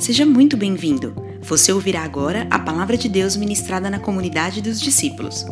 [0.00, 1.14] Seja muito bem-vindo.
[1.42, 5.44] Você ouvirá agora a palavra de Deus ministrada na comunidade dos discípulos.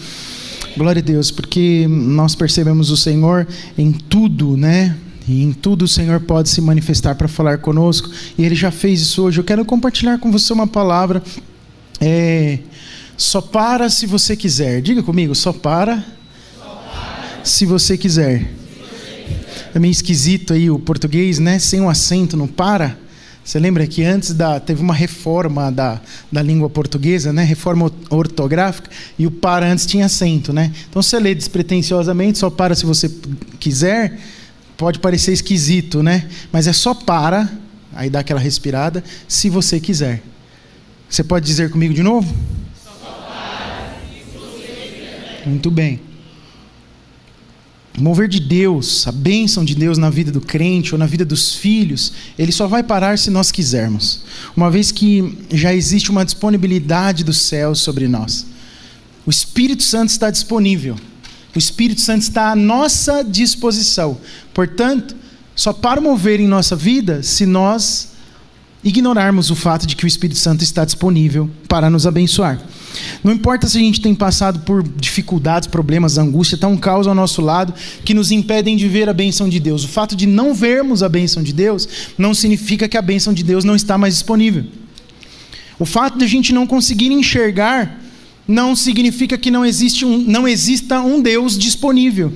[0.79, 3.45] Glória a Deus, porque nós percebemos o Senhor
[3.77, 4.95] em tudo, né?
[5.27, 8.09] E em tudo o Senhor pode se manifestar para falar conosco.
[8.37, 9.41] E Ele já fez isso hoje.
[9.41, 11.21] Eu quero compartilhar com você uma palavra.
[11.99, 12.59] É,
[13.17, 14.81] só para se você quiser.
[14.81, 15.97] Diga comigo, só para,
[16.57, 17.43] só para.
[17.43, 18.49] se você quiser.
[19.75, 21.59] É meio esquisito aí o português, né?
[21.59, 22.97] Sem um acento no para.
[23.43, 25.99] Você lembra que antes da teve uma reforma da,
[26.31, 27.43] da língua portuguesa, né?
[27.43, 30.71] Reforma ortográfica e o para antes tinha acento, né?
[30.89, 33.09] Então você lê despretensiosamente, só para se você
[33.59, 34.19] quiser,
[34.77, 36.29] pode parecer esquisito, né?
[36.51, 37.49] Mas é só para,
[37.93, 40.21] aí dá aquela respirada, se você quiser.
[41.09, 42.31] Você pode dizer comigo de novo?
[42.83, 45.43] Só para, se você quiser.
[45.47, 46.08] Muito bem.
[47.99, 51.25] O mover de Deus, a bênção de Deus na vida do crente ou na vida
[51.25, 54.21] dos filhos, ele só vai parar se nós quisermos,
[54.55, 58.45] uma vez que já existe uma disponibilidade dos céus sobre nós.
[59.25, 60.95] O Espírito Santo está disponível,
[61.53, 64.17] o Espírito Santo está à nossa disposição.
[64.53, 65.13] Portanto,
[65.53, 68.13] só para mover em nossa vida se nós
[68.81, 72.61] ignorarmos o fato de que o Espírito Santo está disponível para nos abençoar.
[73.23, 77.15] Não importa se a gente tem passado por dificuldades, problemas, angústia, está um caos ao
[77.15, 77.73] nosso lado
[78.03, 79.83] que nos impedem de ver a bênção de Deus.
[79.83, 83.43] O fato de não vermos a bênção de Deus não significa que a bênção de
[83.43, 84.65] Deus não está mais disponível.
[85.77, 88.01] O fato de a gente não conseguir enxergar
[88.47, 92.33] não significa que não, existe um, não exista um Deus disponível.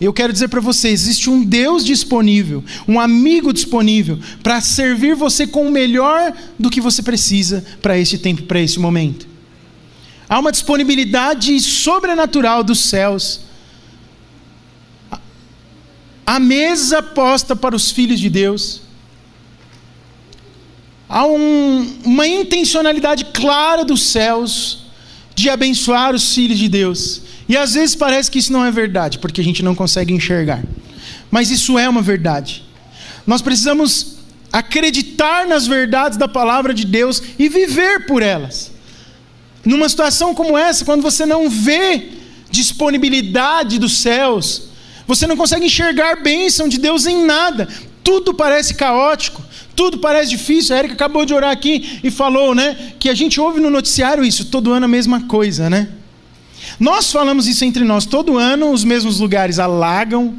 [0.00, 5.46] Eu quero dizer para você: existe um Deus disponível, um amigo disponível para servir você
[5.46, 9.33] com o melhor do que você precisa para este tempo, para este momento.
[10.34, 13.42] Há uma disponibilidade sobrenatural dos céus.
[16.26, 18.80] A mesa posta para os filhos de Deus.
[21.08, 24.86] Há um, uma intencionalidade clara dos céus
[25.36, 27.22] de abençoar os filhos de Deus.
[27.48, 30.64] E às vezes parece que isso não é verdade, porque a gente não consegue enxergar.
[31.30, 32.64] Mas isso é uma verdade.
[33.24, 34.16] Nós precisamos
[34.52, 38.73] acreditar nas verdades da palavra de Deus e viver por elas.
[39.64, 42.10] Numa situação como essa, quando você não vê
[42.50, 44.68] disponibilidade dos céus,
[45.06, 47.68] você não consegue enxergar bênção de Deus em nada,
[48.02, 49.42] tudo parece caótico,
[49.74, 50.76] tudo parece difícil.
[50.76, 54.24] A Erika acabou de orar aqui e falou, né, que a gente ouve no noticiário
[54.24, 55.88] isso, todo ano a mesma coisa, né?
[56.78, 60.34] Nós falamos isso entre nós, todo ano os mesmos lugares alagam,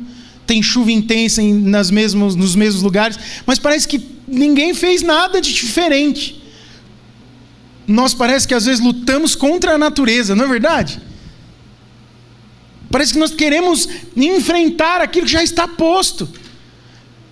[0.45, 5.41] tem chuva intensa em, nas mesmos, nos mesmos lugares, mas parece que ninguém fez nada
[5.41, 6.44] de diferente
[7.87, 11.01] nós parece que às vezes lutamos contra a natureza, não é verdade?
[12.91, 16.29] Parece que nós queremos enfrentar aquilo que já está posto.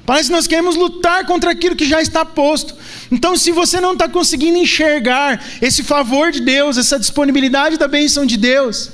[0.05, 2.75] Parece que nós queremos lutar contra aquilo que já está posto.
[3.09, 8.25] Então, se você não está conseguindo enxergar esse favor de Deus, essa disponibilidade da bênção
[8.25, 8.91] de Deus,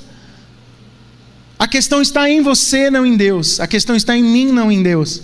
[1.58, 3.58] a questão está em você, não em Deus.
[3.58, 5.22] A questão está em mim, não em Deus.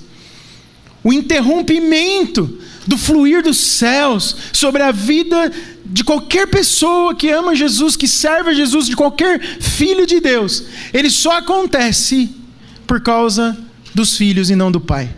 [1.07, 5.53] O interrompimento do fluir dos céus sobre a vida
[5.85, 10.65] de qualquer pessoa que ama Jesus, que serve a Jesus, de qualquer filho de Deus,
[10.93, 12.29] ele só acontece
[12.89, 13.57] por causa
[13.95, 15.09] dos filhos e não do pai.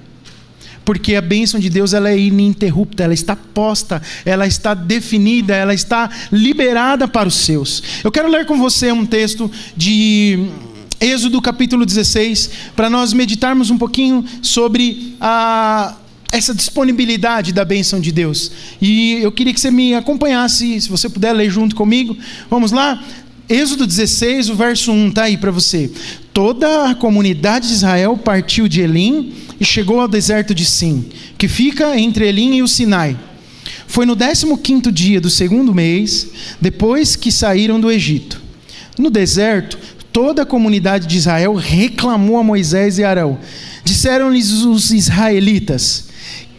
[0.84, 5.72] Porque a bênção de Deus ela é ininterrupta, ela está posta, ela está definida, ela
[5.72, 7.82] está liberada para os seus.
[8.04, 10.50] Eu quero ler com você um texto de
[11.00, 15.94] Êxodo capítulo 16, para nós meditarmos um pouquinho sobre a,
[16.32, 18.50] essa disponibilidade da bênção de Deus.
[18.82, 22.16] E eu queria que você me acompanhasse, se você puder ler junto comigo.
[22.50, 23.00] Vamos lá?
[23.48, 25.90] Êxodo 16, o verso 1 está aí para você.
[26.34, 31.04] Toda a comunidade de Israel partiu de Elim e chegou ao deserto de Sim,
[31.38, 33.16] que fica entre Elim e o Sinai.
[33.86, 36.26] Foi no 15 dia do segundo mês,
[36.60, 38.48] depois que saíram do Egito.
[38.98, 39.78] No deserto,
[40.12, 43.38] toda a comunidade de Israel reclamou a Moisés e Arão.
[43.84, 46.08] Disseram-lhes os israelitas: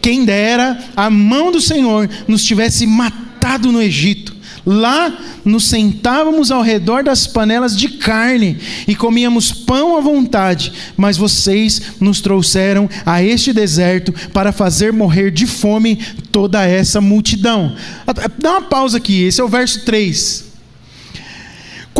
[0.00, 4.40] Quem dera a mão do Senhor nos tivesse matado no Egito.
[4.64, 11.16] Lá nos sentávamos ao redor das panelas de carne e comíamos pão à vontade, mas
[11.16, 15.98] vocês nos trouxeram a este deserto para fazer morrer de fome
[16.30, 17.74] toda essa multidão.
[18.38, 20.49] Dá uma pausa aqui, esse é o verso 3.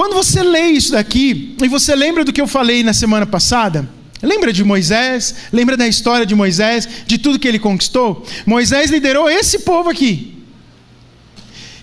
[0.00, 3.86] Quando você lê isso daqui, e você lembra do que eu falei na semana passada?
[4.22, 5.34] Lembra de Moisés?
[5.52, 6.88] Lembra da história de Moisés?
[7.06, 8.26] De tudo que ele conquistou?
[8.46, 10.42] Moisés liderou esse povo aqui.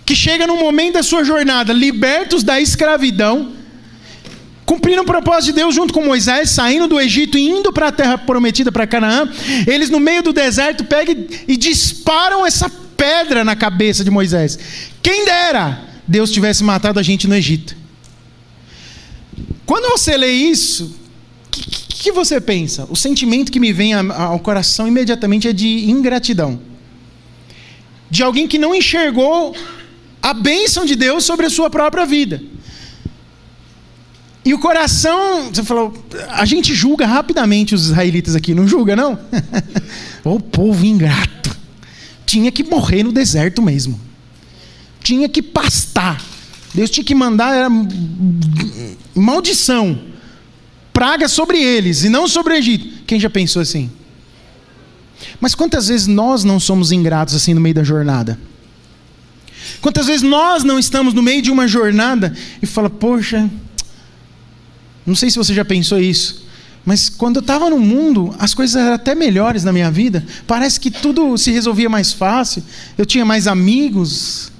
[0.04, 3.52] Que chega num momento da sua jornada, libertos da escravidão,
[4.66, 7.92] cumprindo o propósito de Deus junto com Moisés, saindo do Egito e indo para a
[7.92, 9.30] terra prometida para Canaã.
[9.64, 14.58] Eles, no meio do deserto, pegam e disparam essa pedra na cabeça de Moisés.
[15.00, 17.78] Quem dera Deus tivesse matado a gente no Egito.
[19.68, 20.84] Quando você lê isso,
[21.46, 21.62] o que,
[22.04, 22.86] que, você pensa?
[22.88, 26.58] O sentimento que me vem ao coração imediatamente é de ingratidão.
[28.08, 29.54] De alguém que não enxergou
[30.22, 32.42] a bênção de Deus sobre a sua própria vida.
[34.42, 35.92] E o coração, você falou,
[36.30, 39.18] a gente julga rapidamente os israelitas aqui, não julga não?
[40.24, 41.54] o povo ingrato.
[42.24, 44.00] Tinha que morrer no deserto mesmo.
[45.02, 46.24] Tinha que pastar.
[46.74, 47.68] Deus tinha que mandar era
[49.20, 49.98] maldição,
[50.92, 53.04] praga sobre eles e não sobre o Egito.
[53.06, 53.90] Quem já pensou assim?
[55.40, 58.38] Mas quantas vezes nós não somos ingratos assim no meio da jornada?
[59.80, 63.48] Quantas vezes nós não estamos no meio de uma jornada e fala, poxa,
[65.06, 66.46] não sei se você já pensou isso,
[66.84, 70.24] mas quando eu estava no mundo, as coisas eram até melhores na minha vida.
[70.46, 72.62] Parece que tudo se resolvia mais fácil.
[72.96, 74.50] Eu tinha mais amigos,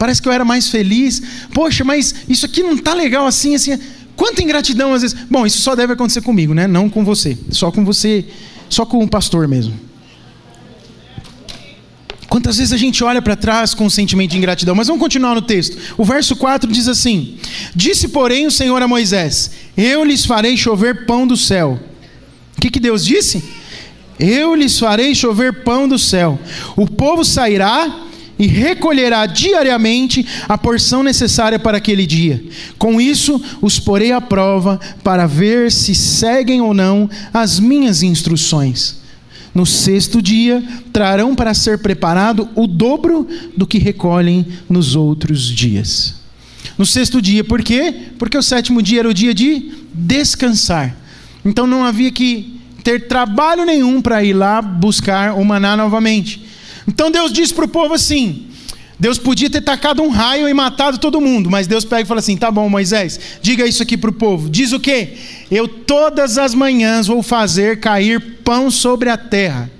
[0.00, 1.20] Parece que eu era mais feliz.
[1.52, 3.78] Poxa, mas isso aqui não está legal assim, assim.
[4.20, 5.16] Quanta ingratidão às vezes.
[5.30, 6.66] Bom, isso só deve acontecer comigo, né?
[6.66, 7.38] Não com você.
[7.50, 8.26] Só com você,
[8.68, 9.72] só com o pastor mesmo.
[12.28, 14.74] Quantas vezes a gente olha para trás com um sentimento de ingratidão?
[14.74, 15.78] Mas vamos continuar no texto.
[15.96, 17.38] O verso 4 diz assim:
[17.74, 21.80] Disse, porém, o Senhor a Moisés: Eu lhes farei chover pão do céu.
[22.58, 23.42] O que, que Deus disse?
[24.18, 26.38] Eu lhes farei chover pão do céu.
[26.76, 28.04] O povo sairá
[28.40, 32.42] e recolherá diariamente a porção necessária para aquele dia.
[32.78, 38.98] Com isso, os porei à prova para ver se seguem ou não as minhas instruções.
[39.54, 46.14] No sexto dia, trarão para ser preparado o dobro do que recolhem nos outros dias.
[46.78, 47.94] No sexto dia, por quê?
[48.18, 50.96] Porque o sétimo dia era o dia de descansar.
[51.44, 56.48] Então não havia que ter trabalho nenhum para ir lá buscar o maná novamente.
[56.86, 58.48] Então Deus diz para o povo assim:
[59.00, 62.20] Deus podia ter tacado um raio e matado todo mundo, mas Deus pega e fala
[62.20, 64.50] assim: tá bom, Moisés, diga isso aqui para o povo.
[64.50, 65.16] Diz o quê?
[65.50, 69.70] Eu todas as manhãs vou fazer cair pão sobre a terra.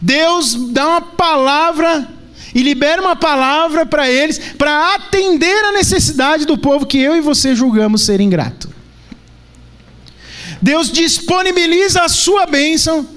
[0.00, 2.06] Deus dá uma palavra
[2.54, 7.20] e libera uma palavra para eles para atender a necessidade do povo que eu e
[7.20, 8.68] você julgamos ser ingrato.
[10.60, 13.08] Deus disponibiliza a sua bênção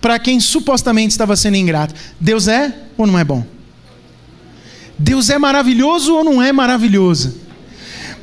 [0.00, 1.94] para quem supostamente estava sendo ingrato.
[2.18, 3.44] Deus é ou não é bom?
[4.98, 7.38] Deus é maravilhoso ou não é maravilhoso?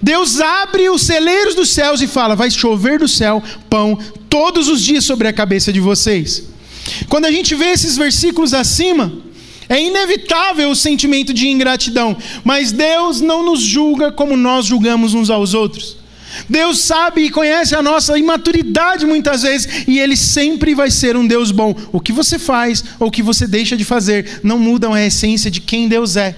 [0.02, 3.98] Deus abre os celeiros dos céus e fala: vai chover do céu pão
[4.30, 6.44] todos os dias sobre a cabeça de vocês.
[7.10, 9.12] Quando a gente vê esses versículos acima,
[9.68, 15.30] é inevitável o sentimento de ingratidão, mas Deus não nos julga como nós julgamos uns
[15.30, 15.97] aos outros.
[16.50, 21.26] Deus sabe e conhece a nossa imaturidade muitas vezes, e Ele sempre vai ser um
[21.26, 21.76] Deus bom.
[21.92, 25.50] O que você faz ou o que você deixa de fazer não mudam a essência
[25.50, 26.36] de quem Deus é.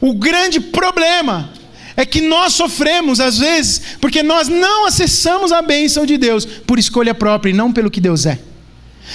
[0.00, 1.50] O grande problema
[1.96, 6.78] é que nós sofremos às vezes porque nós não acessamos a bênção de Deus por
[6.78, 8.38] escolha própria e não pelo que Deus é.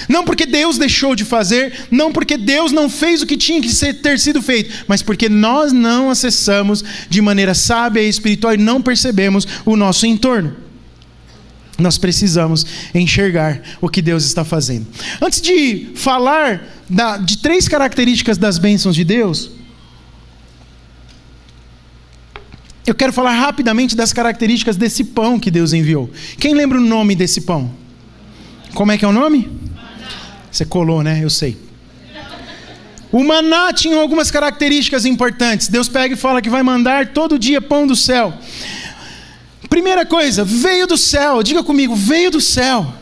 [0.08, 3.70] Não porque Deus deixou de fazer, não porque Deus não fez o que tinha que
[3.70, 8.58] ser, ter sido feito, mas porque nós não acessamos de maneira sábia e espiritual e
[8.58, 10.56] não percebemos o nosso entorno.
[11.78, 14.86] Nós precisamos enxergar o que Deus está fazendo.
[15.22, 19.52] Antes de falar da, de três características das bênçãos de Deus,
[22.86, 26.10] eu quero falar rapidamente das características desse pão que Deus enviou.
[26.38, 27.72] Quem lembra o nome desse pão?
[28.74, 29.50] Como é que é o nome?
[30.52, 31.20] Você colou, né?
[31.22, 31.58] Eu sei.
[33.12, 35.68] O maná tinha algumas características importantes.
[35.68, 38.34] Deus pega e fala que vai mandar todo dia pão do céu.
[39.68, 41.42] Primeira coisa, veio do céu.
[41.42, 42.94] Diga comigo, veio do céu.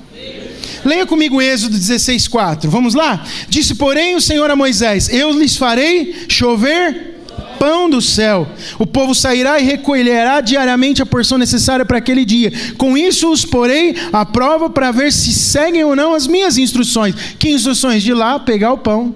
[0.86, 2.70] Leia comigo Êxodo 16:4.
[2.70, 3.26] Vamos lá?
[3.50, 7.17] Disse, porém, o Senhor a Moisés: Eu lhes farei chover
[7.58, 8.48] pão do céu.
[8.80, 12.52] O povo sairá e recolherá diariamente a porção necessária para aquele dia.
[12.78, 17.16] Com isso os porei à prova para ver se seguem ou não as minhas instruções.
[17.38, 18.04] Que instruções?
[18.04, 19.16] De lá pegar o pão,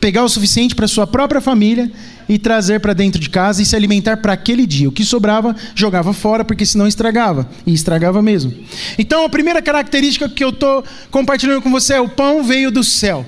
[0.00, 1.90] pegar o suficiente para sua própria família
[2.28, 4.88] e trazer para dentro de casa e se alimentar para aquele dia.
[4.88, 7.48] O que sobrava, jogava fora, porque senão estragava.
[7.66, 8.52] E estragava mesmo.
[8.98, 12.82] Então, a primeira característica que eu estou compartilhando com você é: o pão veio do
[12.82, 13.24] céu.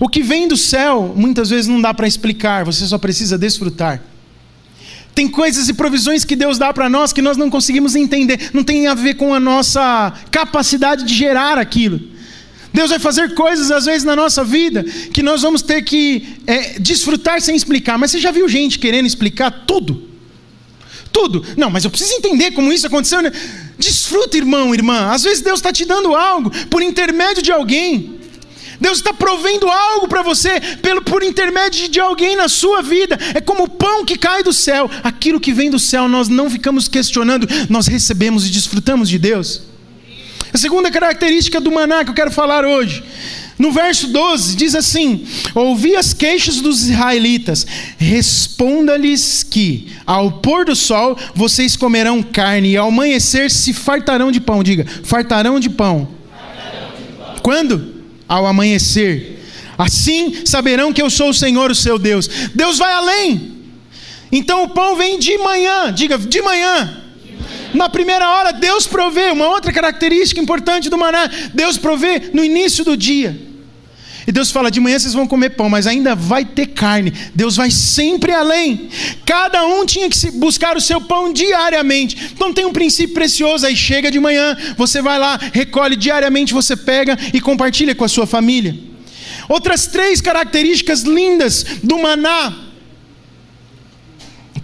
[0.00, 4.02] O que vem do céu, muitas vezes não dá para explicar, você só precisa desfrutar.
[5.14, 8.62] Tem coisas e provisões que Deus dá para nós que nós não conseguimos entender, não
[8.62, 12.00] tem a ver com a nossa capacidade de gerar aquilo.
[12.76, 16.78] Deus vai fazer coisas, às vezes, na nossa vida que nós vamos ter que é,
[16.78, 17.96] desfrutar sem explicar.
[17.96, 20.10] Mas você já viu gente querendo explicar tudo?
[21.10, 21.42] Tudo.
[21.56, 23.22] Não, mas eu preciso entender como isso aconteceu.
[23.22, 23.32] Né?
[23.78, 25.10] Desfruta, irmão, irmã.
[25.10, 28.20] Às vezes Deus está te dando algo por intermédio de alguém.
[28.80, 33.18] Deus está provendo algo para você pelo, por intermédio de alguém na sua vida.
[33.34, 34.90] É como o pão que cai do céu.
[35.02, 39.62] Aquilo que vem do céu, nós não ficamos questionando, nós recebemos e desfrutamos de Deus.
[40.52, 43.02] A segunda característica do maná que eu quero falar hoje.
[43.58, 47.66] No verso 12 diz assim: Ouvi as queixas dos israelitas,
[47.96, 54.40] responda-lhes que, ao pôr do sol, vocês comerão carne, e ao amanhecer se fartarão de
[54.40, 54.62] pão.
[54.62, 56.08] Diga, fartarão de pão.
[56.30, 57.34] Fartarão de pão.
[57.42, 57.95] Quando?
[58.28, 59.42] Ao amanhecer.
[59.78, 62.28] Assim saberão que eu sou o Senhor, o seu Deus.
[62.54, 63.56] Deus vai além.
[64.32, 67.02] Então o pão vem de manhã, diga, de manhã.
[67.74, 69.30] Na primeira hora, Deus provê.
[69.30, 73.45] Uma outra característica importante do maná: Deus provê no início do dia.
[74.26, 77.12] E Deus fala: de manhã vocês vão comer pão, mas ainda vai ter carne.
[77.34, 78.88] Deus vai sempre além.
[79.24, 82.32] Cada um tinha que buscar o seu pão diariamente.
[82.34, 83.66] Então tem um princípio precioso.
[83.66, 88.08] Aí chega de manhã, você vai lá, recolhe diariamente, você pega e compartilha com a
[88.08, 88.76] sua família.
[89.48, 92.65] Outras três características lindas do maná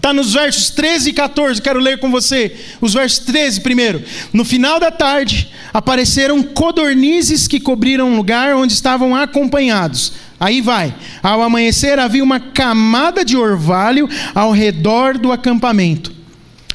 [0.02, 2.56] Está nos versos 13 e 14, quero ler com você.
[2.80, 4.02] Os versos 13 primeiro.
[4.32, 10.14] No final da tarde, apareceram codornizes que cobriram o lugar onde estavam acompanhados.
[10.40, 10.92] Aí vai.
[11.22, 16.12] Ao amanhecer havia uma camada de orvalho ao redor do acampamento.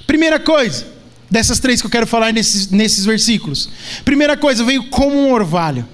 [0.07, 0.87] Primeira coisa,
[1.29, 3.69] dessas três que eu quero falar nesses, nesses versículos.
[4.05, 5.85] Primeira coisa, veio como um orvalho.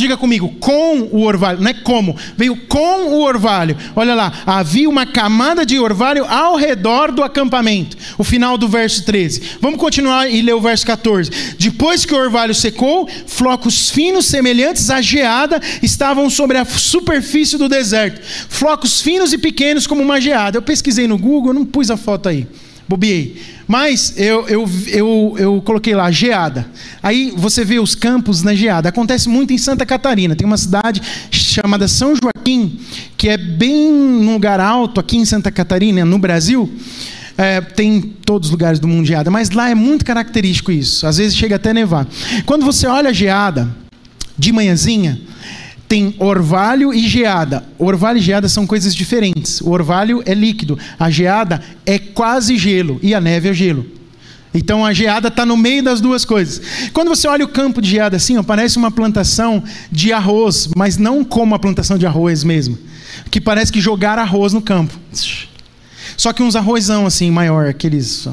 [0.00, 3.76] Diga comigo, com o orvalho, não é como, veio com o orvalho.
[3.94, 7.98] Olha lá, havia uma camada de orvalho ao redor do acampamento.
[8.16, 9.58] O final do verso 13.
[9.60, 11.30] Vamos continuar e ler o verso 14.
[11.58, 17.68] Depois que o orvalho secou, flocos finos semelhantes à geada estavam sobre a superfície do
[17.68, 18.22] deserto.
[18.48, 20.56] Flocos finos e pequenos como uma geada.
[20.56, 22.46] Eu pesquisei no Google, não pus a foto aí
[22.90, 23.40] bobiei.
[23.68, 26.66] Mas eu, eu, eu, eu coloquei lá, geada.
[27.00, 28.88] Aí você vê os campos na geada.
[28.88, 30.34] Acontece muito em Santa Catarina.
[30.34, 32.80] Tem uma cidade chamada São Joaquim,
[33.16, 36.68] que é bem num lugar alto aqui em Santa Catarina, no Brasil.
[37.38, 41.06] É, tem todos os lugares do mundo geada, mas lá é muito característico isso.
[41.06, 42.08] Às vezes chega até nevar.
[42.44, 43.68] Quando você olha a geada
[44.36, 45.20] de manhãzinha,
[45.90, 47.64] tem orvalho e geada.
[47.76, 49.60] Orvalho e geada são coisas diferentes.
[49.60, 53.84] O orvalho é líquido, a geada é quase gelo e a neve é gelo.
[54.54, 56.62] Então a geada está no meio das duas coisas.
[56.92, 60.96] Quando você olha o campo de geada assim, ó, parece uma plantação de arroz, mas
[60.96, 62.78] não como a plantação de arroz mesmo,
[63.28, 64.96] que parece que jogar arroz no campo.
[66.16, 68.28] Só que uns arrozão assim maior, aqueles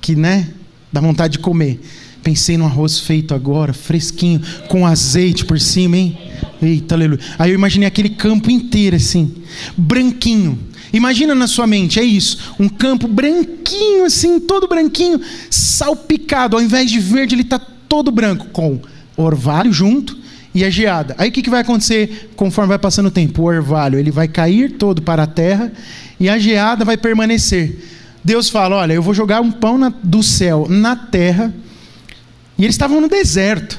[0.00, 0.48] que né,
[0.90, 1.82] dá vontade de comer.
[2.22, 6.29] Pensei no arroz feito agora, fresquinho, com azeite por cima, hein?
[6.62, 7.20] Eita, aleluia.
[7.38, 9.34] Aí eu imaginei aquele campo inteiro assim,
[9.76, 10.58] branquinho.
[10.92, 16.90] Imagina na sua mente, é isso, um campo branquinho assim, todo branquinho, salpicado, ao invés
[16.90, 18.80] de verde ele está todo branco, com
[19.16, 20.18] orvalho junto
[20.54, 21.14] e a geada.
[21.16, 23.42] Aí o que, que vai acontecer conforme vai passando o tempo?
[23.42, 25.72] O orvalho ele vai cair todo para a terra
[26.18, 27.78] e a geada vai permanecer.
[28.24, 31.54] Deus fala: Olha, eu vou jogar um pão na, do céu na terra
[32.58, 33.78] e eles estavam no deserto.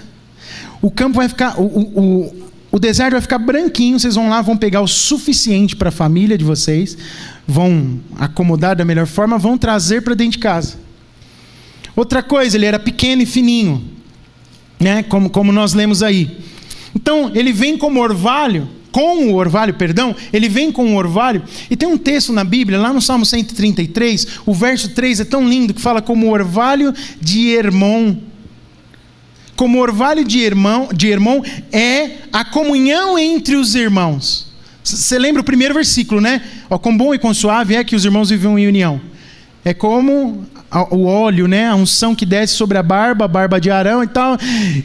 [0.82, 1.60] O campo vai ficar.
[1.60, 4.00] O, o, o, deserto vai ficar branquinho.
[4.00, 6.98] Vocês vão lá, vão pegar o suficiente para a família de vocês,
[7.48, 10.78] vão acomodar da melhor forma, vão trazer para dentro de casa.
[11.96, 13.84] Outra coisa, ele era pequeno e fininho,
[14.80, 15.04] né?
[15.04, 16.40] como, como nós lemos aí.
[16.96, 21.42] Então, ele vem como orvalho com o orvalho, perdão, ele vem com o orvalho.
[21.70, 25.48] E tem um texto na Bíblia, lá no Salmo 133, o verso 3 é tão
[25.48, 28.18] lindo que fala como o orvalho de Hermon.
[29.62, 34.48] Como orvalho de Hermon, de Hermon é a comunhão entre os irmãos.
[34.84, 36.41] Você lembra o primeiro versículo, né?
[36.68, 39.00] Ó, quão bom e quão suave é que os irmãos vivam em união.
[39.63, 40.48] É como
[40.89, 41.68] o óleo, né?
[41.68, 44.36] A unção que desce sobre a barba, a barba de Arão e tal.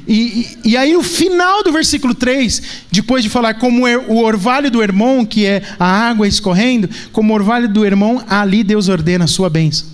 [0.07, 4.19] E, e, e aí, o final do versículo 3, depois de falar como é o
[4.19, 8.91] orvalho do irmão, que é a água escorrendo, como o orvalho do irmão, ali Deus
[8.91, 9.87] ordena a sua bênção.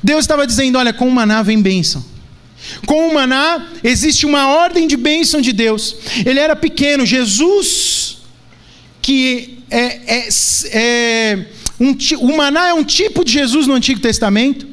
[0.00, 2.14] Deus estava dizendo: olha, com maná vem bênção.
[2.84, 5.96] Com o maná existe uma ordem de bênção de Deus.
[6.24, 8.18] Ele era pequeno, Jesus,
[9.00, 10.28] que é, é,
[10.72, 11.46] é
[11.78, 14.66] um, o maná é um tipo de Jesus no Antigo Testamento.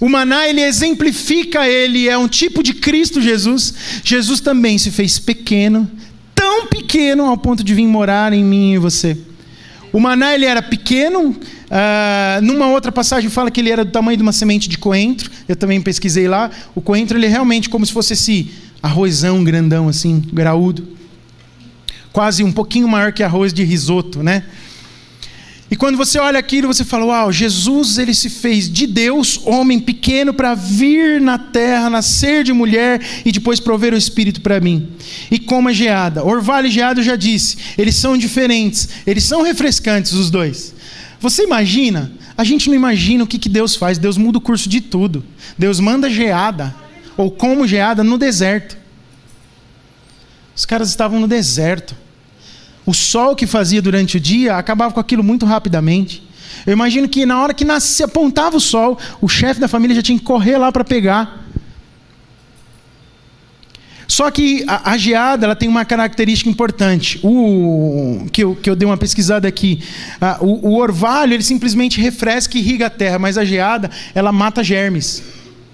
[0.00, 3.74] O maná, ele exemplifica, ele é um tipo de Cristo Jesus.
[4.04, 5.90] Jesus também se fez pequeno,
[6.34, 9.16] tão pequeno ao ponto de vir morar em mim e você.
[9.92, 11.30] O maná, ele era pequeno.
[11.30, 15.30] Uh, numa outra passagem fala que ele era do tamanho de uma semente de coentro.
[15.48, 16.50] Eu também pesquisei lá.
[16.74, 18.50] O coentro, ele é realmente como se fosse esse
[18.82, 20.96] arrozão grandão, assim, graúdo.
[22.12, 24.44] Quase um pouquinho maior que arroz de risoto, né?
[25.70, 29.78] E quando você olha aquilo, você fala: Uau, Jesus ele se fez de Deus, homem
[29.78, 34.88] pequeno, para vir na terra, nascer de mulher e depois prover o Espírito para mim.
[35.30, 36.24] E como geada.
[36.24, 40.74] Orvalho e geada eu já disse, eles são diferentes, eles são refrescantes os dois.
[41.20, 42.12] Você imagina?
[42.36, 43.98] A gente não imagina o que, que Deus faz.
[43.98, 45.24] Deus muda o curso de tudo.
[45.58, 46.74] Deus manda geada,
[47.16, 48.78] ou como geada, no deserto.
[50.56, 51.94] Os caras estavam no deserto
[52.88, 56.26] o sol que fazia durante o dia acabava com aquilo muito rapidamente.
[56.66, 60.00] Eu imagino que na hora que nascia, apontava o sol, o chefe da família já
[60.00, 61.44] tinha que correr lá para pegar.
[64.06, 67.20] Só que a, a, geada ela tem uma característica importante.
[67.22, 69.82] O, que, eu, que eu dei uma pesquisada aqui.
[70.18, 74.32] A, o, o, orvalho ele simplesmente refresca e irriga a terra, mas a geada ela
[74.32, 75.22] mata germes.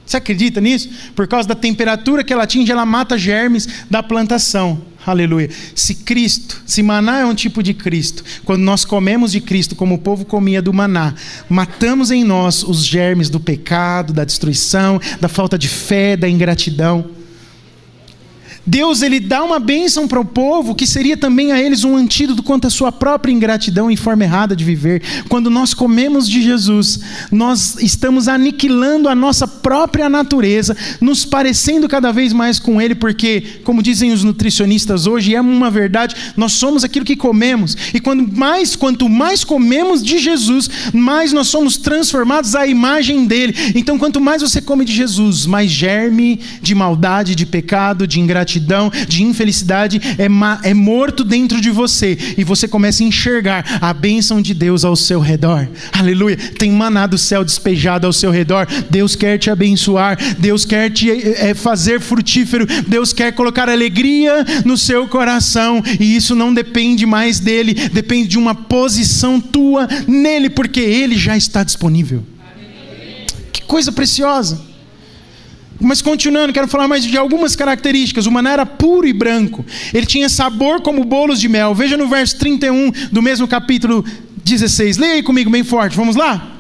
[0.04, 0.90] Você acredita nisso?
[1.14, 4.83] Por causa da temperatura que ela atinge, ela mata germes da plantação.
[5.06, 5.50] Aleluia.
[5.74, 9.96] Se Cristo, se maná é um tipo de Cristo, quando nós comemos de Cristo como
[9.96, 11.14] o povo comia do maná,
[11.48, 17.23] matamos em nós os germes do pecado, da destruição, da falta de fé, da ingratidão.
[18.66, 22.42] Deus ele dá uma bênção para o povo que seria também a eles um antídoto
[22.42, 25.03] contra a sua própria ingratidão e forma errada de viver.
[25.29, 27.00] Quando nós comemos de Jesus,
[27.31, 33.61] nós estamos aniquilando a nossa própria natureza, nos parecendo cada vez mais com Ele, porque,
[33.64, 37.77] como dizem os nutricionistas hoje, é uma verdade, nós somos aquilo que comemos.
[37.92, 43.55] E quando mais, quanto mais comemos de Jesus, mais nós somos transformados à imagem dele.
[43.74, 48.53] Então, quanto mais você come de Jesus, mais germe de maldade, de pecado, de ingratidão
[48.54, 53.92] ingratidão, de infelicidade é, é morto dentro de você e você começa a enxergar a
[53.92, 55.68] bênção de Deus ao seu redor.
[55.92, 56.36] Aleluia.
[56.36, 58.66] Tem maná do céu despejado ao seu redor.
[58.90, 64.76] Deus quer te abençoar, Deus quer te é, fazer frutífero, Deus quer colocar alegria no
[64.76, 70.80] seu coração e isso não depende mais dele, depende de uma posição tua nele, porque
[70.80, 72.24] ele já está disponível.
[73.52, 74.73] Que coisa preciosa.
[75.80, 78.26] Mas continuando, quero falar mais de algumas características.
[78.26, 79.64] O maná era puro e branco.
[79.92, 81.74] Ele tinha sabor como bolos de mel.
[81.74, 84.04] Veja no verso 31 do mesmo capítulo
[84.44, 84.96] 16.
[84.96, 85.96] Leia aí comigo bem forte.
[85.96, 86.52] Vamos lá?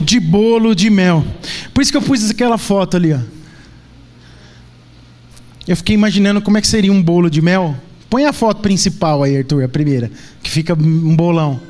[0.00, 1.24] De bolo de mel.
[1.72, 3.20] Por isso que eu pus aquela foto ali, ó.
[5.66, 7.74] Eu fiquei imaginando como é que seria um bolo de mel
[8.08, 10.10] Põe a foto principal aí, Arthur, a primeira,
[10.42, 11.60] que fica um bolão.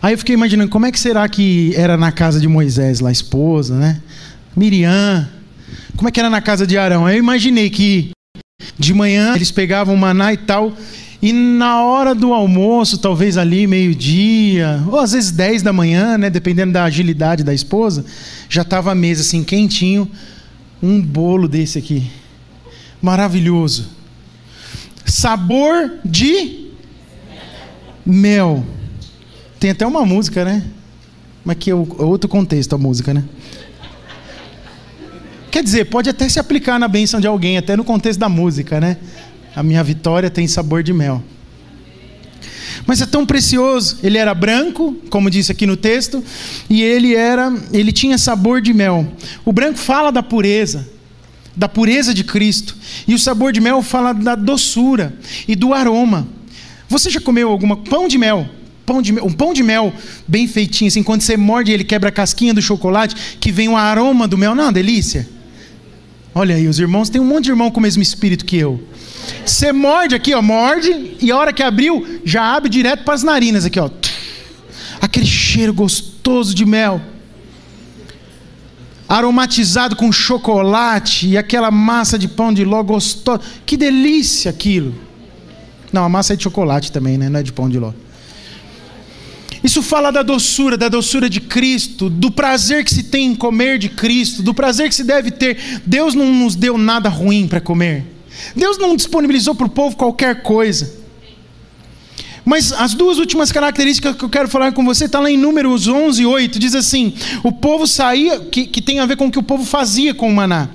[0.00, 3.08] Aí eu fiquei imaginando como é que será que era na casa de Moisés, lá
[3.08, 4.00] a esposa, né?
[4.54, 5.28] Miriam.
[5.96, 7.08] Como é que era na casa de Arão?
[7.08, 8.10] Eu imaginei que
[8.78, 10.72] de manhã eles pegavam maná e tal,
[11.20, 16.30] e na hora do almoço, talvez ali meio-dia, ou às vezes 10 da manhã, né,
[16.30, 18.04] dependendo da agilidade da esposa,
[18.48, 20.08] já estava a mesa assim quentinho,
[20.82, 22.08] um bolo desse aqui.
[23.02, 23.95] Maravilhoso
[25.06, 26.70] sabor de
[28.04, 28.64] mel.
[29.58, 30.64] Tem até uma música, né?
[31.44, 33.24] Mas que é, é outro contexto a música, né?
[35.50, 38.78] Quer dizer, pode até se aplicar na bênção de alguém, até no contexto da música,
[38.78, 38.98] né?
[39.54, 41.22] A minha vitória tem sabor de mel.
[42.84, 43.98] Mas é tão precioso.
[44.02, 46.22] Ele era branco, como disse aqui no texto,
[46.68, 49.06] e ele era, ele tinha sabor de mel.
[49.44, 50.95] O branco fala da pureza
[51.56, 52.76] da pureza de Cristo.
[53.08, 55.16] E o sabor de mel fala da doçura
[55.48, 56.28] e do aroma.
[56.88, 58.48] Você já comeu alguma pão de mel?
[58.86, 59.92] pão de um pão de mel
[60.28, 63.76] bem feitinho, assim, quando você morde ele quebra a casquinha do chocolate, que vem o
[63.76, 65.28] aroma do mel, não, é delícia.
[66.32, 68.80] Olha aí, os irmãos, tem um monte de irmão com o mesmo espírito que eu.
[69.44, 73.22] Você morde aqui, ó, morde, e a hora que abriu, já abre direto para as
[73.22, 73.90] narinas aqui, ó.
[75.00, 77.00] Aquele cheiro gostoso de mel.
[79.08, 83.40] Aromatizado com chocolate e aquela massa de pão de ló gostosa.
[83.64, 84.94] Que delícia aquilo.
[85.92, 87.28] Não, a massa é de chocolate também, né?
[87.28, 87.92] Não é de pão de ló.
[89.62, 93.78] Isso fala da doçura, da doçura de Cristo, do prazer que se tem em comer
[93.78, 95.80] de Cristo, do prazer que se deve ter.
[95.84, 98.04] Deus não nos deu nada ruim para comer.
[98.54, 101.05] Deus não disponibilizou para o povo qualquer coisa.
[102.46, 105.88] Mas as duas últimas características que eu quero falar com você está lá em Números
[105.88, 106.60] 11, 8.
[106.60, 109.64] Diz assim: o povo saía, que, que tem a ver com o que o povo
[109.64, 110.68] fazia com o maná.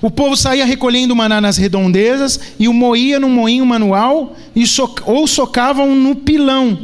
[0.00, 4.94] O povo saía recolhendo maná nas redondezas e o moía no moinho manual e so,
[5.04, 6.78] ou socavam no pilão.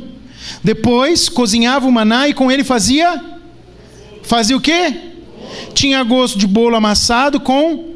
[0.64, 3.22] Depois cozinhava o maná e com ele fazia
[4.24, 4.94] fazia o quê?
[5.74, 7.94] Tinha gosto de bolo amassado com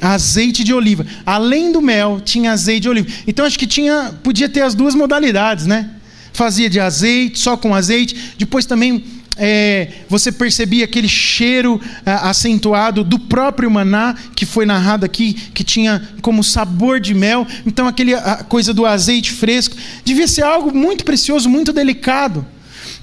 [0.00, 1.06] azeite de oliva.
[1.24, 3.08] Além do mel, tinha azeite de oliva.
[3.26, 5.90] Então acho que tinha, podia ter as duas modalidades, né?
[6.32, 8.34] Fazia de azeite, só com azeite.
[8.38, 9.04] Depois também
[9.36, 15.62] é, você percebia aquele cheiro é, acentuado do próprio maná, que foi narrado aqui, que
[15.62, 17.46] tinha como sabor de mel.
[17.64, 18.12] Então, aquele,
[18.48, 19.76] coisa do azeite fresco.
[20.04, 22.44] Devia ser algo muito precioso, muito delicado,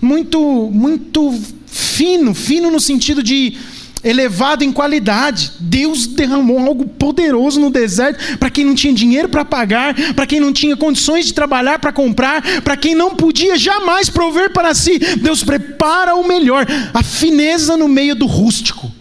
[0.02, 1.42] muito, muito
[1.76, 3.58] fino fino no sentido de
[4.06, 5.54] elevado em qualidade.
[5.60, 10.39] Deus derramou algo poderoso no deserto para quem não tinha dinheiro para pagar, para quem
[10.39, 15.00] não tinha condições de trabalhar para comprar, para quem não podia jamais prover para si.
[15.00, 18.91] Deus prepara o melhor, a fineza no meio do rústico.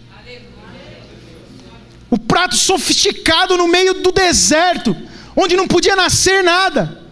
[2.09, 4.95] O prato sofisticado no meio do deserto,
[5.35, 7.04] onde não podia nascer nada.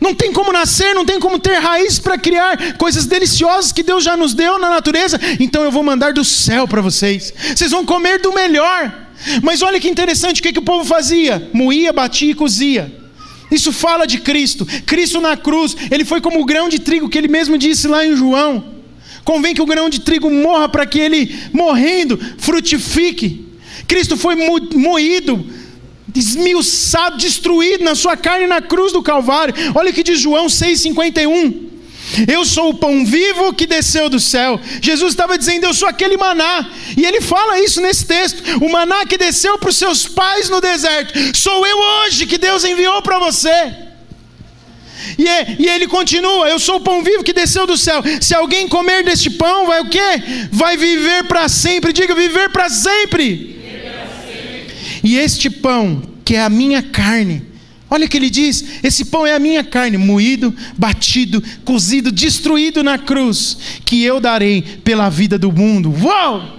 [0.00, 4.04] Não tem como nascer, não tem como ter raiz para criar coisas deliciosas que Deus
[4.04, 5.18] já nos deu na natureza.
[5.40, 7.34] Então eu vou mandar do céu para vocês.
[7.54, 9.08] Vocês vão comer do melhor.
[9.42, 11.50] Mas olha que interessante, o que, que o povo fazia?
[11.52, 12.94] Moía, batia e cozia.
[13.50, 14.66] Isso fala de Cristo.
[14.86, 18.06] Cristo na cruz, ele foi como o grão de trigo que ele mesmo disse lá
[18.06, 18.64] em João.
[19.24, 23.46] Convém que o grão de trigo morra para que ele, morrendo, frutifique.
[23.86, 25.44] Cristo foi moído
[26.14, 29.54] esmiuçado, destruído na sua carne na cruz do Calvário.
[29.74, 31.68] Olha o que diz João 6,51.
[32.26, 34.58] Eu sou o pão vivo que desceu do céu.
[34.80, 36.70] Jesus estava dizendo: Eu sou aquele maná.
[36.96, 40.60] E ele fala isso nesse texto: O maná que desceu para os seus pais no
[40.60, 41.12] deserto.
[41.36, 43.74] Sou eu hoje que Deus enviou para você.
[45.18, 48.02] E, é, e, ele continua: Eu sou o pão vivo que desceu do céu.
[48.20, 50.22] Se alguém comer deste pão, vai o quê?
[50.50, 51.92] Vai viver para sempre.
[51.92, 53.57] Diga: viver para sempre.
[55.02, 57.42] E este pão, que é a minha carne,
[57.90, 62.82] olha o que ele diz: esse pão é a minha carne, moído, batido, cozido, destruído
[62.82, 65.94] na cruz, que eu darei pela vida do mundo.
[66.02, 66.58] Uau!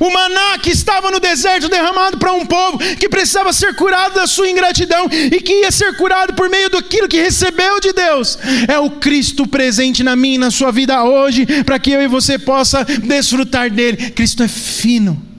[0.00, 4.26] o maná que estava no deserto derramado para um povo que precisava ser curado da
[4.26, 8.38] sua ingratidão e que ia ser curado por meio daquilo que recebeu de Deus.
[8.66, 12.08] É o Cristo presente na minha e na sua vida hoje, para que eu e
[12.08, 14.10] você possa desfrutar dele.
[14.10, 15.29] Cristo é fino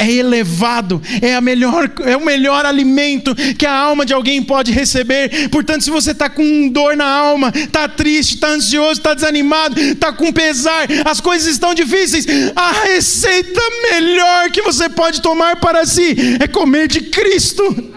[0.00, 4.72] é elevado, é, a melhor, é o melhor alimento que a alma de alguém pode
[4.72, 5.48] receber.
[5.50, 10.12] Portanto, se você está com dor na alma, está triste, está ansioso, está desanimado, está
[10.12, 13.60] com pesar, as coisas estão difíceis, a receita
[13.92, 17.90] melhor que você pode tomar para si é comer de Cristo.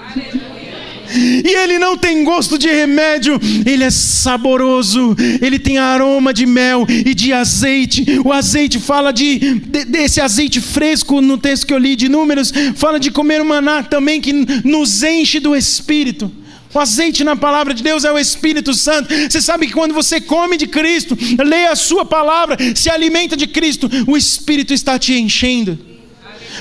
[1.14, 6.86] E ele não tem gosto de remédio, ele é saboroso, ele tem aroma de mel
[6.90, 8.20] e de azeite.
[8.24, 12.52] O azeite fala de, de desse azeite fresco no texto que eu li de Números,
[12.76, 16.32] fala de comer maná também que nos enche do espírito.
[16.74, 19.14] O azeite na palavra de Deus é o Espírito Santo.
[19.30, 23.46] Você sabe que quando você come de Cristo, lê a sua palavra, se alimenta de
[23.46, 25.93] Cristo, o Espírito está te enchendo.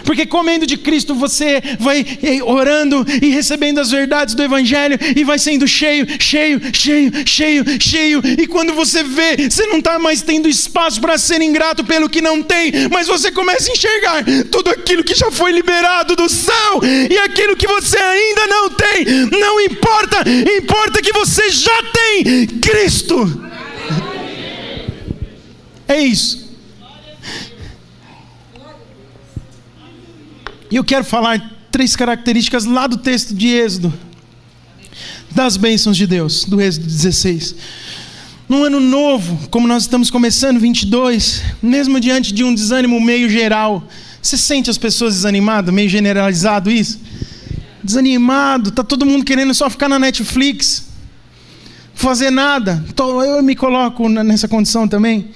[0.04, 2.04] Porque comendo de Cristo você vai
[2.44, 8.22] orando e recebendo as verdades do Evangelho e vai sendo cheio, cheio, cheio, cheio, cheio.
[8.38, 12.20] E quando você vê, você não está mais tendo espaço para ser ingrato pelo que
[12.20, 16.80] não tem, mas você começa a enxergar tudo aquilo que já foi liberado do céu
[17.10, 19.04] e aquilo que você ainda não tem.
[19.30, 20.24] Não importa,
[20.58, 23.42] importa que você já tem Cristo.
[25.88, 26.51] É isso.
[30.72, 33.92] E eu quero falar três características lá do texto de Êxodo,
[35.30, 37.54] das bênçãos de Deus, do Êxodo 16.
[38.48, 43.86] Num ano novo, como nós estamos começando, 22, mesmo diante de um desânimo meio geral,
[44.22, 46.98] você sente as pessoas desanimadas, meio generalizado isso?
[47.84, 50.86] Desanimado, tá todo mundo querendo só ficar na Netflix.
[51.92, 52.82] fazer nada.
[53.26, 55.28] Eu me coloco nessa condição também.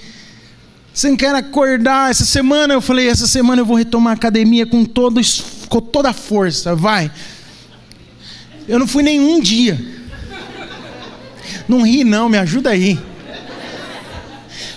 [0.96, 2.10] Você não quer acordar.
[2.10, 5.20] Essa semana eu falei: essa semana eu vou retomar a academia com, todo,
[5.68, 6.74] com toda a força.
[6.74, 7.12] Vai.
[8.66, 9.78] Eu não fui nenhum dia.
[11.68, 12.98] Não ri, não, me ajuda aí.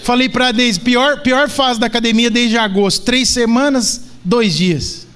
[0.04, 3.06] Falei para a Deise: pior, pior fase da academia desde agosto.
[3.06, 5.08] Três semanas, dois dias.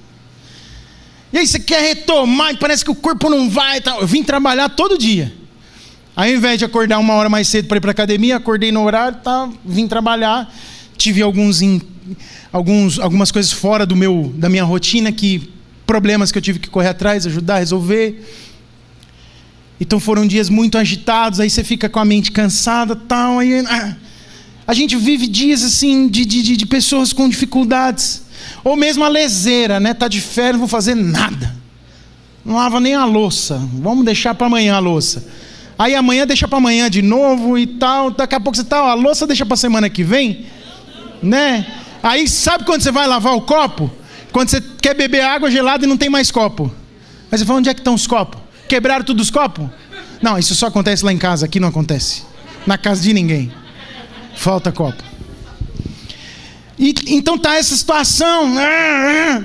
[1.33, 3.81] E aí você quer retomar e parece que o corpo não vai.
[3.99, 5.33] Eu vim trabalhar todo dia.
[6.15, 8.85] Aí, ao invés de acordar uma hora mais cedo para ir para academia, acordei no
[8.85, 10.49] horário, tá, vim trabalhar.
[11.03, 11.59] Tive alguns,
[12.49, 15.51] alguns, algumas coisas fora do meu, da minha rotina, que
[15.85, 18.23] problemas que eu tive que correr atrás, ajudar resolver.
[19.81, 23.39] Então foram dias muito agitados, aí você fica com a mente cansada, tal.
[23.39, 23.97] Aí, ah,
[24.65, 28.23] a gente vive dias assim de, de, de pessoas com dificuldades.
[28.63, 29.93] Ou mesmo a leseira, né?
[29.93, 31.53] Tá de férias, não vou fazer nada.
[32.45, 33.61] Não lava nem a louça.
[33.73, 35.27] Vamos deixar para amanhã a louça.
[35.77, 38.09] Aí amanhã deixa para amanhã de novo e tal.
[38.09, 40.45] Daqui a pouco você tá, a louça deixa para semana que vem,
[41.23, 41.65] né?
[42.01, 43.89] Aí sabe quando você vai lavar o copo?
[44.31, 46.71] Quando você quer beber água gelada e não tem mais copo.
[47.31, 48.41] Aí você fala, onde é que estão os copos?
[48.67, 49.69] Quebraram todos os copos?
[50.21, 52.23] Não, isso só acontece lá em casa, aqui não acontece.
[52.65, 53.51] Na casa de ninguém.
[54.35, 55.03] Falta copo.
[56.77, 58.55] E, então tá essa situação.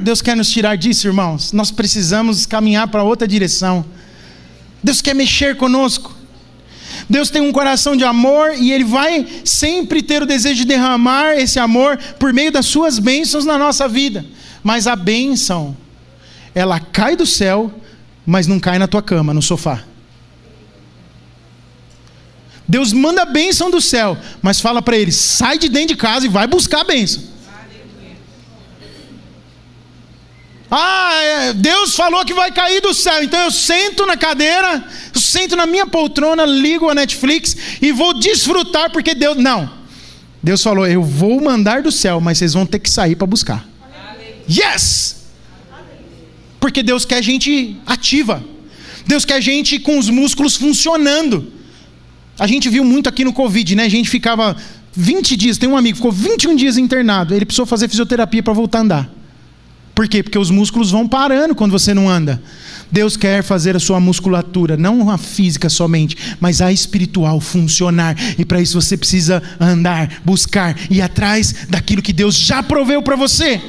[0.01, 1.53] Deus quer nos tirar disso, irmãos.
[1.53, 3.85] Nós precisamos caminhar para outra direção.
[4.83, 6.17] Deus quer mexer conosco.
[7.09, 11.35] Deus tem um coração de amor e Ele vai sempre ter o desejo de derramar
[11.35, 14.25] esse amor por meio das suas bênçãos na nossa vida.
[14.62, 15.77] Mas a bênção,
[16.55, 17.73] ela cai do céu,
[18.27, 19.85] mas não cai na tua cama, no sofá.
[22.68, 26.27] Deus manda a bênção do céu, mas fala para ele: sai de dentro de casa
[26.27, 27.23] e vai buscar a bênção.
[30.70, 35.20] Ah, é, Deus falou que vai cair do céu, então eu sento na cadeira, eu
[35.20, 39.37] sento na minha poltrona, ligo a Netflix e vou desfrutar porque Deus.
[39.37, 39.70] Não.
[40.42, 43.66] Deus falou: eu vou mandar do céu, mas vocês vão ter que sair para buscar.
[44.48, 45.16] Yes!
[46.61, 48.44] Porque Deus quer gente ativa.
[49.07, 51.50] Deus quer gente com os músculos funcionando.
[52.38, 53.85] A gente viu muito aqui no Covid, né?
[53.85, 54.57] A gente ficava
[54.92, 58.78] 20 dias, tem um amigo ficou 21 dias internado, ele precisou fazer fisioterapia para voltar
[58.78, 59.17] a andar.
[59.98, 60.22] Por quê?
[60.22, 62.40] Porque os músculos vão parando quando você não anda.
[62.88, 68.14] Deus quer fazer a sua musculatura, não a física somente, mas a espiritual funcionar.
[68.38, 73.16] E para isso você precisa andar, buscar e atrás daquilo que Deus já proveu para
[73.16, 73.61] você.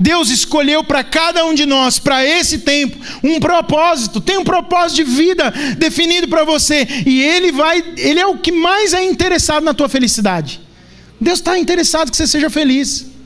[0.00, 4.22] Deus escolheu para cada um de nós, para esse tempo, um propósito.
[4.22, 6.88] Tem um propósito de vida definido para você.
[7.04, 10.58] E Ele vai, Ele é o que mais é interessado na tua felicidade.
[11.20, 13.17] Deus está interessado que você seja feliz.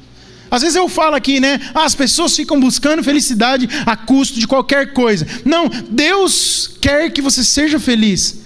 [0.52, 1.58] Às vezes eu falo aqui, né?
[1.74, 5.26] Ah, as pessoas ficam buscando felicidade a custo de qualquer coisa.
[5.46, 8.42] Não, Deus quer que você seja feliz.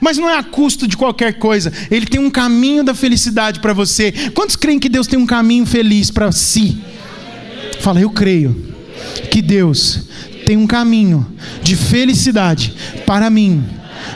[0.00, 1.72] Mas não é a custo de qualquer coisa.
[1.90, 4.12] Ele tem um caminho da felicidade para você.
[4.32, 6.78] Quantos creem que Deus tem um caminho feliz para si?
[7.80, 8.72] Fala, eu creio
[9.28, 10.02] que Deus
[10.46, 11.26] tem um caminho
[11.64, 12.72] de felicidade
[13.04, 13.64] para mim,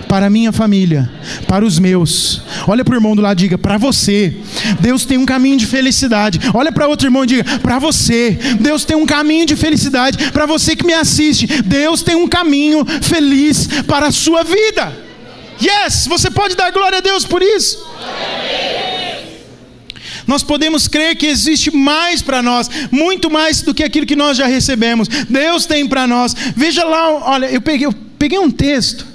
[0.08, 1.10] para a minha família,
[1.46, 2.42] para os meus.
[2.66, 4.36] Olha para o irmão do lado e diga: para você,
[4.80, 6.40] Deus tem um caminho de felicidade.
[6.52, 10.30] Olha para outro irmão e diga: para você, Deus tem um caminho de felicidade.
[10.30, 14.92] Para você que me assiste, Deus tem um caminho feliz para a sua vida.
[15.62, 17.78] Yes, você pode dar glória a Deus por isso.
[20.26, 24.36] Nós podemos crer que existe mais para nós, muito mais do que aquilo que nós
[24.36, 25.06] já recebemos.
[25.08, 26.34] Deus tem para nós.
[26.56, 29.13] Veja lá, olha, eu peguei, eu peguei um texto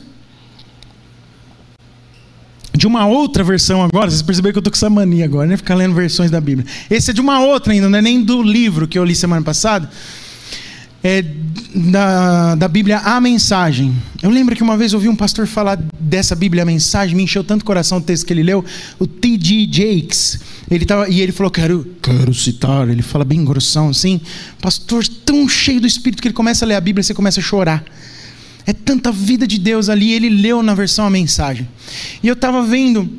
[2.79, 4.09] de uma outra versão agora.
[4.09, 5.57] Vocês perceberam que eu estou com essa mania agora, né?
[5.57, 6.65] Ficar lendo versões da Bíblia.
[6.89, 9.43] Esse é de uma outra ainda, não é nem do livro que eu li semana
[9.43, 9.89] passada
[11.03, 11.23] é,
[11.75, 13.93] da, da Bíblia A Mensagem.
[14.23, 17.23] Eu lembro que uma vez eu ouvi um pastor falar dessa Bíblia A Mensagem, me
[17.23, 18.63] encheu tanto o coração o texto que ele leu,
[18.97, 19.67] o T.D.
[19.69, 20.39] Jakes.
[20.71, 22.87] Ele tava, e ele falou: quero, quero citar.
[22.89, 24.19] Ele fala bem grossão assim.
[24.61, 27.39] Pastor, tão cheio do Espírito que ele começa a ler a Bíblia e você começa
[27.41, 27.83] a chorar.
[28.69, 30.13] É tanta vida de Deus ali.
[30.13, 31.67] Ele leu na versão A Mensagem.
[32.21, 33.09] E eu estava vendo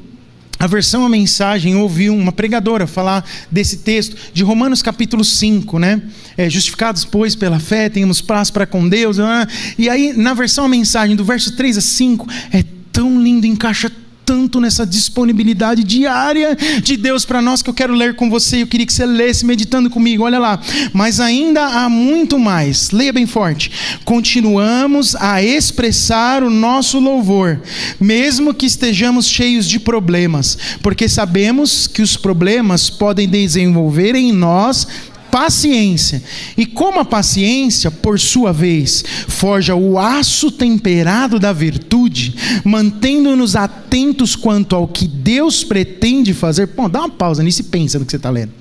[0.60, 6.02] a versão a mensagem ouviu uma pregadora falar desse texto de Romanos capítulo 5, né?
[6.36, 9.16] É, justificados, pois, pela fé, temos paz para com Deus.
[9.16, 9.46] Né?
[9.76, 13.90] E aí, na versão a mensagem, do verso 3 a 5, é tão lindo, encaixa
[14.31, 18.62] tanto nessa disponibilidade diária de Deus para nós que eu quero ler com você.
[18.62, 20.23] Eu queria que você lesse meditando comigo.
[20.23, 20.61] Olha lá.
[20.93, 22.93] Mas ainda há muito mais.
[22.93, 23.73] Leia bem forte.
[24.05, 27.61] Continuamos a expressar o nosso louvor,
[28.01, 34.87] mesmo que estejamos cheios de problemas, porque sabemos que os problemas podem desenvolver em nós
[35.31, 36.23] paciência.
[36.57, 44.37] E como a paciência, por sua vez, forja o aço temperado da virtude, mantendo-nos atentos
[44.37, 46.66] quanto ao que Deus pretende fazer.
[46.69, 48.61] Bom, dá uma pausa nisso e pensa no que você está lendo.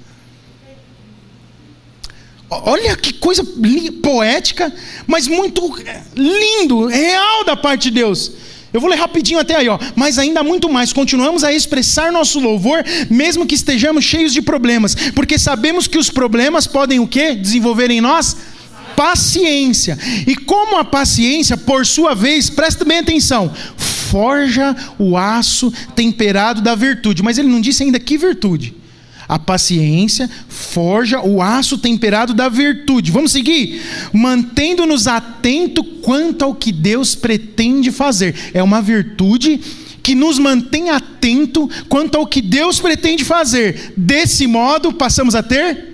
[2.49, 3.45] Olha que coisa
[4.01, 4.73] poética,
[5.05, 5.61] mas muito
[6.15, 8.31] lindo, real da parte de Deus.
[8.73, 9.79] Eu vou ler rapidinho até aí, ó.
[9.95, 14.95] Mas ainda muito mais, continuamos a expressar nosso louvor, mesmo que estejamos cheios de problemas,
[15.15, 17.35] porque sabemos que os problemas podem o quê?
[17.35, 18.37] Desenvolver em nós
[18.95, 19.97] paciência.
[20.27, 26.75] E como a paciência, por sua vez, presta bem atenção, forja o aço temperado da
[26.75, 27.23] virtude.
[27.23, 28.75] Mas ele não disse ainda que virtude.
[29.29, 33.11] A paciência forja o aço temperado da virtude.
[33.11, 33.79] Vamos seguir?
[34.11, 38.33] Mantendo-nos atentos quanto ao que Deus pretende fazer.
[38.53, 39.61] É uma virtude
[40.01, 43.93] que nos mantém atento quanto ao que Deus pretende fazer.
[43.95, 45.88] Desse modo, passamos a ter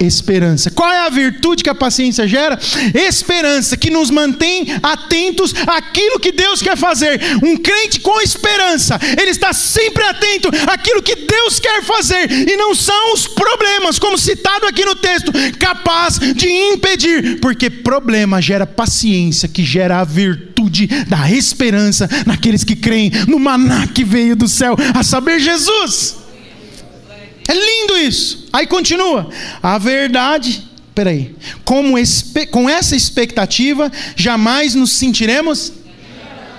[0.00, 0.70] esperança.
[0.70, 2.58] Qual é a virtude que a paciência gera?
[2.94, 7.20] Esperança, que nos mantém atentos àquilo que Deus quer fazer.
[7.42, 12.74] Um crente com esperança, ele está sempre atento àquilo que Deus quer fazer, e não
[12.74, 19.48] são os problemas, como citado aqui no texto, capaz de impedir, porque problema gera paciência,
[19.48, 24.76] que gera a virtude da esperança naqueles que creem no maná que veio do céu,
[24.94, 26.27] a saber, Jesus.
[27.48, 28.46] É lindo isso.
[28.52, 29.30] Aí continua.
[29.62, 30.62] A verdade,
[30.94, 31.34] peraí,
[31.64, 31.94] como
[32.50, 35.72] com essa expectativa, jamais nos sentiremos.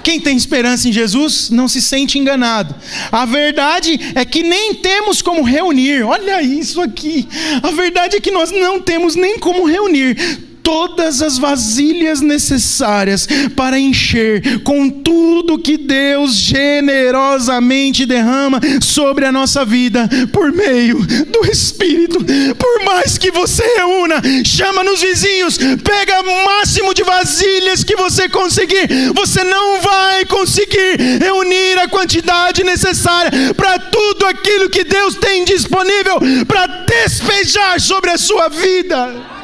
[0.04, 2.74] Quem tem esperança em Jesus não se sente enganado.
[3.12, 6.02] A verdade é que nem temos como reunir.
[6.04, 7.28] Olha isso aqui.
[7.62, 13.80] A verdade é que nós não temos nem como reunir todas as vasilhas necessárias para
[13.80, 22.24] encher com tudo que Deus generosamente derrama sobre a nossa vida por meio do Espírito.
[22.54, 28.30] Por mais que você reúna, chama nos vizinhos, pega o máximo de vasilhas que você
[28.30, 35.44] conseguir, você não vai conseguir reunir a quantidade necessária para tudo aquilo que Deus tem
[35.46, 39.39] disponível para despejar sobre a sua vida.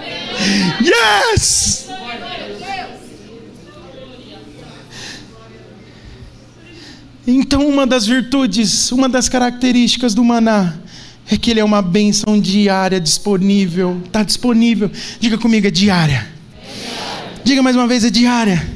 [0.82, 1.86] Yes!
[7.28, 10.76] Então, uma das virtudes, uma das características do maná
[11.30, 14.00] é que ele é uma bênção diária disponível.
[14.06, 14.91] Está disponível.
[15.19, 16.28] Diga comigo, é diária.
[17.43, 18.76] Diga mais uma vez, é diária.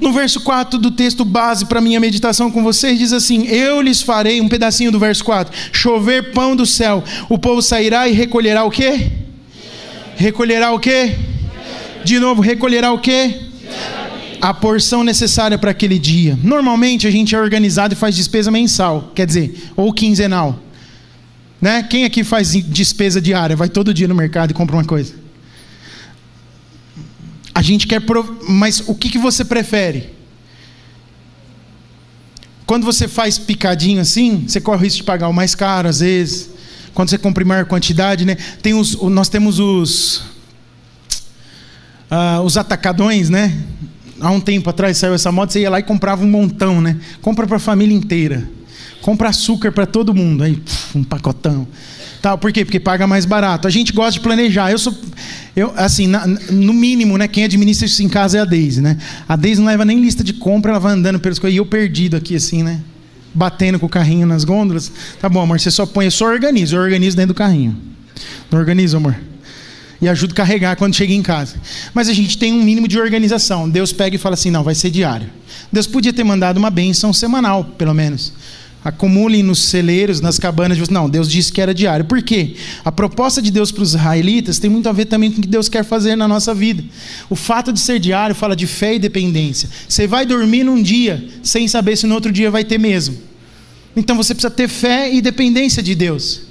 [0.00, 4.00] No verso 4 do texto base para minha meditação com vocês, diz assim: Eu lhes
[4.00, 8.64] farei, um pedacinho do verso 4, chover pão do céu, o povo sairá e recolherá
[8.64, 9.10] o quê?
[10.16, 11.16] Recolherá o quê?
[12.04, 13.40] De novo, recolherá o quê?
[14.40, 16.38] A porção necessária para aquele dia.
[16.42, 20.58] Normalmente a gente é organizado e faz despesa mensal, quer dizer, ou quinzenal.
[21.60, 21.82] Né?
[21.84, 23.54] Quem aqui faz despesa diária?
[23.54, 25.14] Vai todo dia no mercado e compra uma coisa.
[27.54, 28.00] A gente quer.
[28.00, 28.28] Prov...
[28.48, 30.10] Mas o que, que você prefere?
[32.66, 36.00] Quando você faz picadinho assim, você corre o risco de pagar o mais caro às
[36.00, 36.51] vezes
[36.94, 38.36] quando você compra em maior quantidade, né?
[38.60, 40.22] Tem os, nós temos os
[42.10, 43.56] uh, os atacadões, né?
[44.20, 46.96] Há um tempo atrás saiu essa moda, você ia lá e comprava um montão, né?
[47.20, 48.48] Compra para a família inteira.
[49.00, 50.62] Compra açúcar para todo mundo, aí
[50.94, 51.66] um pacotão.
[52.20, 52.64] Tal, por quê?
[52.64, 53.66] Porque paga mais barato.
[53.66, 54.70] A gente gosta de planejar.
[54.70, 54.94] Eu sou
[55.56, 58.96] eu assim, na, no mínimo, né, quem administra isso em casa é a Deise, né?
[59.28, 61.66] A Deise não leva nem lista de compra, ela vai andando pelas coisas e eu
[61.66, 62.80] perdido aqui assim, né?
[63.34, 64.90] Batendo com o carrinho nas gôndolas.
[65.20, 67.76] Tá bom, amor, você só põe, eu só organizo, eu organizo dentro do carrinho.
[68.50, 69.16] Não organiza, amor?
[70.00, 71.56] E ajudo a carregar quando chega em casa.
[71.94, 73.70] Mas a gente tem um mínimo de organização.
[73.70, 75.30] Deus pega e fala assim: não, vai ser diário.
[75.70, 78.32] Deus podia ter mandado uma bênção semanal, pelo menos
[78.84, 80.88] acumulem nos celeiros, nas cabanas.
[80.88, 82.04] Não, Deus disse que era diário.
[82.04, 82.56] Por quê?
[82.84, 85.48] A proposta de Deus para os israelitas tem muito a ver também com o que
[85.48, 86.82] Deus quer fazer na nossa vida.
[87.30, 89.68] O fato de ser diário fala de fé e dependência.
[89.88, 93.16] Você vai dormir num dia sem saber se no outro dia vai ter mesmo.
[93.94, 96.42] Então você precisa ter fé e dependência de Deus.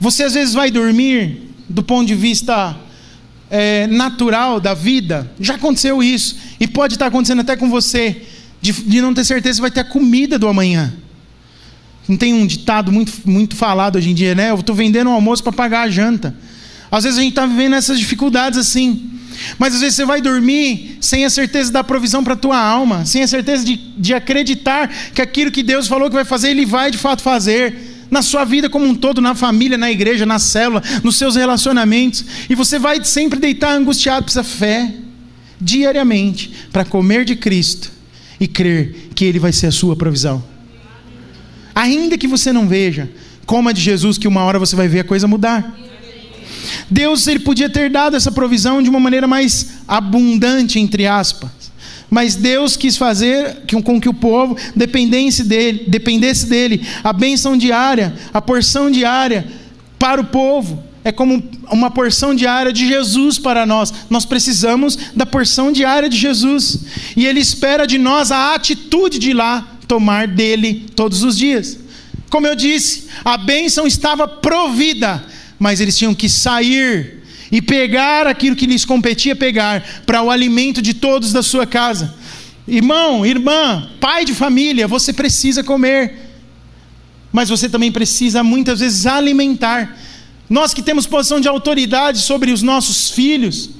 [0.00, 2.76] Você às vezes vai dormir do ponto de vista
[3.50, 5.30] é, natural da vida.
[5.38, 6.36] Já aconteceu isso.
[6.58, 8.22] E pode estar acontecendo até com você
[8.60, 10.92] de, de não ter certeza se vai ter a comida do amanhã.
[12.08, 14.50] Não tem um ditado muito, muito falado hoje em dia, né?
[14.50, 16.34] Eu estou vendendo o um almoço para pagar a janta.
[16.90, 19.10] Às vezes a gente está vivendo essas dificuldades assim.
[19.58, 23.04] Mas às vezes você vai dormir sem a certeza da provisão para a tua alma,
[23.04, 26.64] sem a certeza de, de acreditar que aquilo que Deus falou que vai fazer, Ele
[26.64, 27.96] vai de fato fazer.
[28.10, 32.24] Na sua vida como um todo, na família, na igreja, na célula, nos seus relacionamentos.
[32.48, 34.94] E você vai sempre deitar angustiado, precisa fé,
[35.60, 37.97] diariamente, para comer de Cristo
[38.40, 40.42] e crer que Ele vai ser a sua provisão.
[41.74, 43.08] Ainda que você não veja,
[43.46, 45.76] coma de Jesus, que uma hora você vai ver a coisa mudar.
[46.90, 51.50] Deus ele podia ter dado essa provisão de uma maneira mais abundante, entre aspas.
[52.10, 56.86] Mas Deus quis fazer com que o povo dependesse dele, dependesse dele.
[57.04, 59.46] A bênção diária, a porção diária
[59.98, 63.92] para o povo é como uma porção diária de Jesus para nós.
[64.10, 66.80] Nós precisamos da porção diária de Jesus.
[67.16, 71.78] E Ele espera de nós a atitude de ir lá tomar dele todos os dias.
[72.28, 75.24] Como eu disse, a bênção estava provida,
[75.58, 80.82] mas eles tinham que sair e pegar aquilo que lhes competia pegar para o alimento
[80.82, 82.14] de todos da sua casa.
[82.66, 86.18] Irmão, irmã, pai de família, você precisa comer,
[87.32, 89.96] mas você também precisa muitas vezes alimentar.
[90.48, 93.70] Nós que temos posição de autoridade sobre os nossos filhos,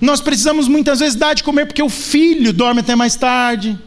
[0.00, 3.78] nós precisamos muitas vezes dar de comer porque o filho dorme até mais tarde.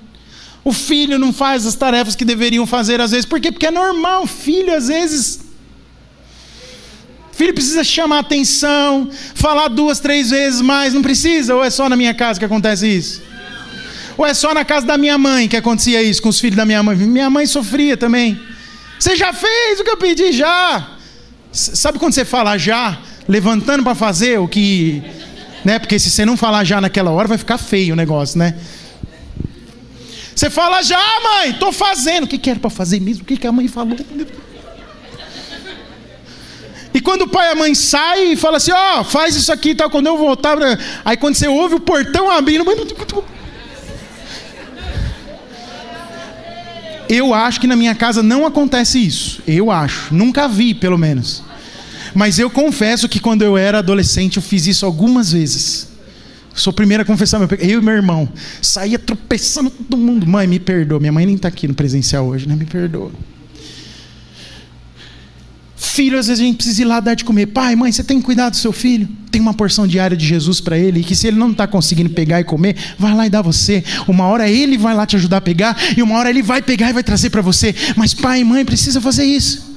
[0.63, 3.25] O filho não faz as tarefas que deveriam fazer às vezes.
[3.25, 3.51] Por quê?
[3.51, 5.41] Porque é normal, filho às vezes.
[7.33, 11.55] Filho precisa chamar atenção, falar duas, três vezes mais, não precisa?
[11.55, 13.21] Ou é só na minha casa que acontece isso?
[14.15, 16.65] Ou é só na casa da minha mãe que acontecia isso com os filhos da
[16.65, 16.95] minha mãe?
[16.95, 18.39] Minha mãe sofria também.
[18.99, 20.31] Você já fez o que eu pedi?
[20.31, 20.92] Já.
[21.53, 22.97] Sabe quando você fala já,
[23.27, 25.03] levantando para fazer o que.
[25.63, 25.77] Né?
[25.77, 28.55] Porque se você não falar já naquela hora, vai ficar feio o negócio, né?
[30.35, 32.23] Você fala já, mãe, estou fazendo.
[32.23, 33.21] O que, que era para fazer mesmo?
[33.21, 33.95] O que, que a mãe falou?
[36.91, 39.51] E quando o pai e a mãe saem e fala assim, ó, oh, faz isso
[39.51, 40.57] aqui e tal, quando eu voltar.
[41.05, 42.65] Aí quando você ouve o portão abrindo.
[47.09, 49.41] Eu acho que na minha casa não acontece isso.
[49.47, 50.13] Eu acho.
[50.13, 51.43] Nunca vi, pelo menos.
[52.13, 55.89] Mas eu confesso que quando eu era adolescente eu fiz isso algumas vezes.
[56.53, 58.29] Sou o primeiro a confessar, meu eu e meu irmão.
[58.61, 60.27] Saía tropeçando todo mundo.
[60.27, 60.99] Mãe, me perdoa.
[60.99, 62.55] Minha mãe nem está aqui no presencial hoje, né?
[62.55, 63.11] Me perdoa.
[65.85, 67.47] Filho, às vezes a gente precisa ir lá dar de comer.
[67.47, 69.07] Pai, mãe, você tem que cuidar do seu filho.
[69.29, 71.01] Tem uma porção diária de Jesus para ele.
[71.01, 73.83] E que se ele não está conseguindo pegar e comer, vai lá e dá você.
[74.07, 75.77] Uma hora ele vai lá te ajudar a pegar.
[75.95, 77.75] E uma hora ele vai pegar e vai trazer para você.
[77.97, 79.73] Mas pai e mãe precisa fazer isso.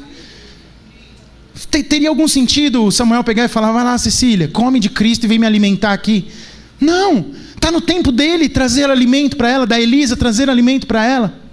[1.88, 5.40] Teria algum sentido Samuel pegar e falar: vai lá, Cecília, come de Cristo e vem
[5.40, 6.28] me alimentar aqui.
[6.80, 11.45] Não, está no tempo dele trazer alimento para ela, da Elisa trazer alimento para ela.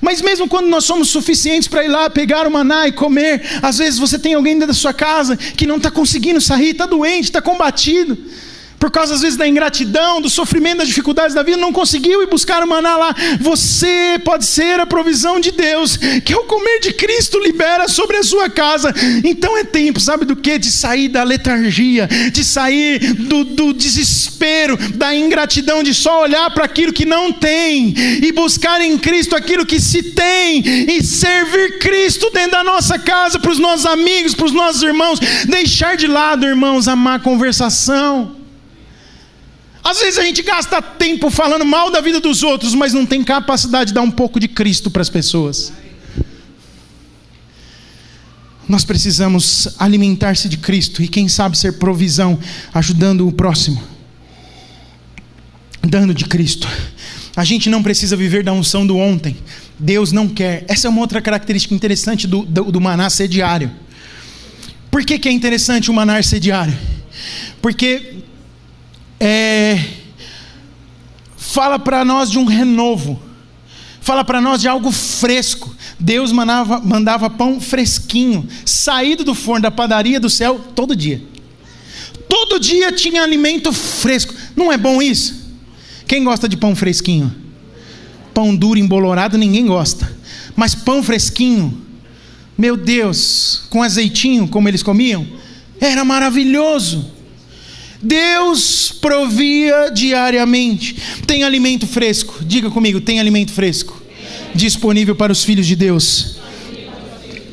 [0.00, 3.78] Mas mesmo quando nós somos suficientes para ir lá pegar o maná e comer, às
[3.78, 7.24] vezes você tem alguém dentro da sua casa que não está conseguindo sair, está doente,
[7.24, 8.16] está combatido
[8.78, 12.26] por causa às vezes da ingratidão, do sofrimento, das dificuldades da vida, não conseguiu ir
[12.26, 13.14] buscar o maná lá.
[13.40, 18.22] Você pode ser a provisão de Deus, que ao comer de Cristo libera sobre a
[18.22, 18.94] sua casa.
[19.24, 20.58] Então é tempo, sabe do que?
[20.58, 26.64] De sair da letargia, de sair do, do desespero, da ingratidão, de só olhar para
[26.64, 32.30] aquilo que não tem e buscar em Cristo aquilo que se tem e servir Cristo
[32.32, 35.18] dentro da nossa casa, para os nossos amigos, para os nossos irmãos.
[35.46, 38.37] Deixar de lado, irmãos, a má conversação
[39.88, 43.24] às vezes a gente gasta tempo falando mal da vida dos outros, mas não tem
[43.24, 45.72] capacidade de dar um pouco de Cristo para as pessoas.
[48.68, 52.38] Nós precisamos alimentar-se de Cristo e, quem sabe, ser provisão,
[52.74, 53.82] ajudando o próximo,
[55.80, 56.68] dando de Cristo.
[57.34, 59.38] A gente não precisa viver da unção do ontem.
[59.78, 60.66] Deus não quer.
[60.68, 63.70] Essa é uma outra característica interessante do, do, do maná ser diário.
[64.90, 66.76] Por que, que é interessante o maná ser diário?
[67.62, 68.17] Porque
[69.20, 69.82] é,
[71.36, 73.20] fala para nós de um renovo,
[74.00, 75.74] fala para nós de algo fresco.
[75.98, 81.22] Deus mandava, mandava pão fresquinho, saído do forno da padaria do céu todo dia.
[82.28, 84.34] Todo dia tinha alimento fresco.
[84.54, 85.48] Não é bom isso?
[86.06, 87.34] Quem gosta de pão fresquinho?
[88.32, 90.16] Pão duro, embolorado, ninguém gosta.
[90.54, 91.80] Mas pão fresquinho,
[92.56, 95.26] meu Deus, com azeitinho, como eles comiam,
[95.80, 97.17] era maravilhoso.
[98.02, 100.96] Deus provia diariamente.
[101.26, 102.38] Tem alimento fresco.
[102.44, 104.08] Diga comigo, tem alimento fresco
[104.54, 106.37] disponível para os filhos de Deus.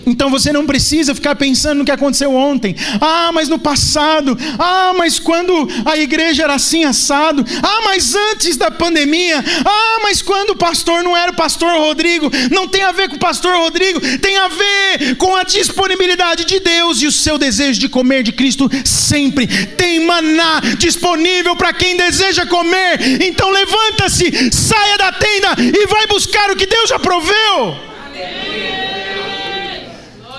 [0.06, 2.76] Então você não precisa ficar pensando no que aconteceu ontem.
[3.02, 4.38] Ah, mas no passado.
[4.60, 7.46] Ah, mas quando a igreja era assim assado.
[7.62, 9.44] Ah, mas antes da pandemia.
[9.66, 12.32] Ah, mas quando o pastor não era o pastor Rodrigo.
[12.52, 16.60] Não tem a ver com o pastor Rodrigo, tem a ver com a disponibilidade de
[16.60, 19.48] Deus e o seu desejo de comer de Cristo sempre.
[19.48, 23.22] Tem maná disponível para quem deseja comer.
[23.22, 27.76] Então levanta-se, saia da tenda e vai buscar o que Deus já proveu.
[28.08, 28.95] Amém.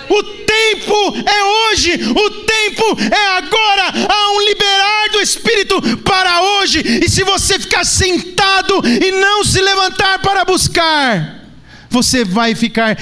[0.09, 4.07] O tempo é hoje, o tempo é agora.
[4.09, 6.83] Há um liberar do Espírito para hoje.
[7.05, 11.45] E se você ficar sentado e não se levantar para buscar,
[11.91, 12.97] você vai ficar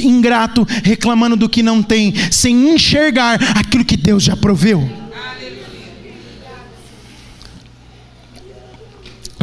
[0.00, 4.88] ingrato, reclamando do que não tem, sem enxergar aquilo que Deus já proveu.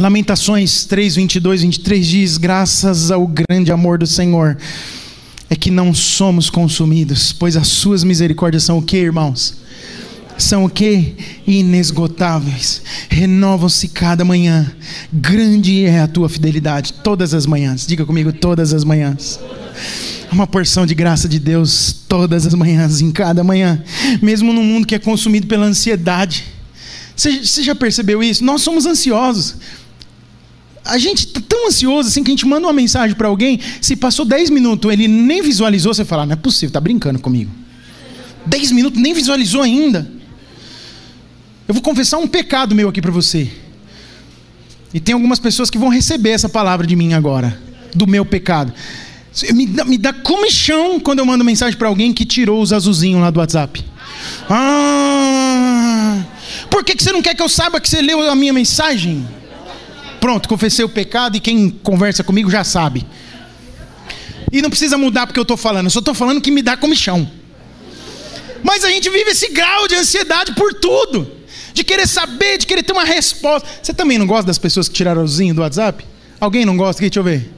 [0.00, 4.56] Lamentações 3, 22, 23 diz: Graças ao grande amor do Senhor,
[5.50, 9.54] é que não somos consumidos, pois as suas misericórdias são o que, irmãos?
[10.36, 11.14] São o que?
[11.46, 14.70] Inesgotáveis, renovam-se cada manhã.
[15.12, 17.86] Grande é a tua fidelidade, todas as manhãs.
[17.86, 19.40] Diga comigo, todas as manhãs
[20.30, 23.82] uma porção de graça de Deus todas as manhãs, em cada manhã,
[24.22, 26.44] mesmo num mundo que é consumido pela ansiedade.
[27.16, 28.44] Você, já percebeu isso?
[28.44, 29.56] Nós somos ansiosos
[30.88, 33.94] a gente tá tão ansioso assim que a gente manda uma mensagem para alguém, se
[33.94, 37.50] passou 10 minutos, ele nem visualizou, você fala, não é possível, tá brincando comigo.
[38.46, 40.10] 10 minutos, nem visualizou ainda.
[41.68, 43.50] Eu vou confessar um pecado meu aqui para você.
[44.94, 47.60] E tem algumas pessoas que vão receber essa palavra de mim agora,
[47.94, 48.72] do meu pecado.
[49.52, 53.20] Me dá, me dá comichão quando eu mando mensagem para alguém que tirou os azulzinhos
[53.20, 53.84] lá do WhatsApp.
[54.48, 56.24] Ah,
[56.70, 59.28] por que, que você não quer que eu saiba que você leu a minha mensagem?
[60.20, 63.06] Pronto, confessei o pecado e quem conversa comigo já sabe.
[64.50, 66.76] E não precisa mudar porque eu estou falando, eu só estou falando que me dá
[66.76, 67.30] comichão.
[68.62, 71.30] Mas a gente vive esse grau de ansiedade por tudo,
[71.72, 73.68] de querer saber, de querer ter uma resposta.
[73.82, 76.04] Você também não gosta das pessoas que tiraram o zinho do WhatsApp?
[76.40, 77.00] Alguém não gosta?
[77.00, 77.52] Aqui, deixa eu ver.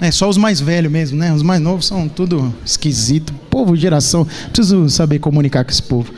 [0.00, 1.32] É só os mais velhos mesmo, né?
[1.32, 3.32] Os mais novos são tudo esquisito.
[3.48, 4.26] Povo, geração.
[4.52, 6.12] Preciso saber comunicar com esse povo.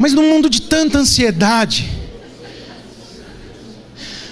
[0.00, 1.92] Mas no mundo de tanta ansiedade,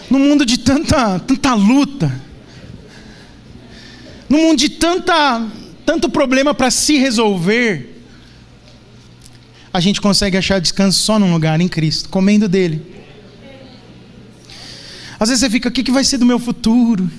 [0.08, 2.10] no mundo de tanta, tanta luta,
[4.30, 5.46] no mundo de tanta,
[5.84, 8.02] tanto problema para se resolver,
[9.70, 13.04] a gente consegue achar descanso só num lugar, em Cristo, comendo dele.
[15.20, 17.10] Às vezes você fica, o que vai ser do meu futuro?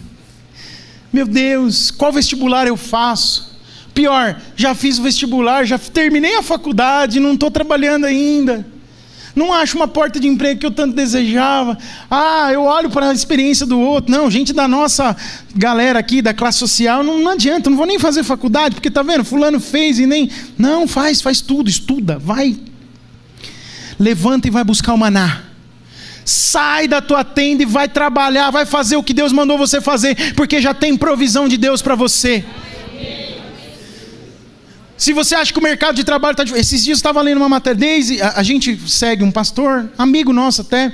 [1.14, 3.59] Meu Deus, qual vestibular eu faço?
[4.00, 8.66] Pior, já fiz o vestibular, já terminei a faculdade, não estou trabalhando ainda.
[9.36, 11.78] Não acho uma porta de emprego que eu tanto desejava.
[12.10, 14.10] Ah, eu olho para a experiência do outro.
[14.10, 15.14] Não, gente da nossa
[15.54, 19.04] galera aqui, da classe social, não, não adianta, não vou nem fazer faculdade, porque tá
[19.04, 20.32] vendo, fulano fez e nem.
[20.58, 22.58] Não, faz, faz tudo, estuda, vai.
[24.00, 25.41] Levanta e vai buscar o maná.
[26.24, 30.34] Sai da tua tenda e vai trabalhar, vai fazer o que Deus mandou você fazer,
[30.36, 32.45] porque já tem provisão de Deus para você.
[35.00, 36.58] Se você acha que o mercado de trabalho está.
[36.58, 38.22] Esses dias eu estava lendo uma matéria, desde.
[38.22, 40.93] A, a, gente segue um pastor, amigo nosso até.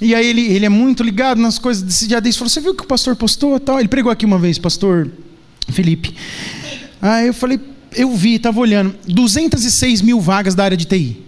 [0.00, 2.36] E aí ele, ele é muito ligado nas coisas desse dia desse.
[2.36, 3.60] Falou: Você viu que o pastor postou?
[3.60, 3.78] Tal?
[3.78, 5.08] Ele pregou aqui uma vez, pastor
[5.68, 6.12] Felipe.
[7.00, 7.60] Aí eu falei:
[7.94, 8.96] Eu vi, estava olhando.
[9.06, 11.24] 206 mil vagas da área de TI.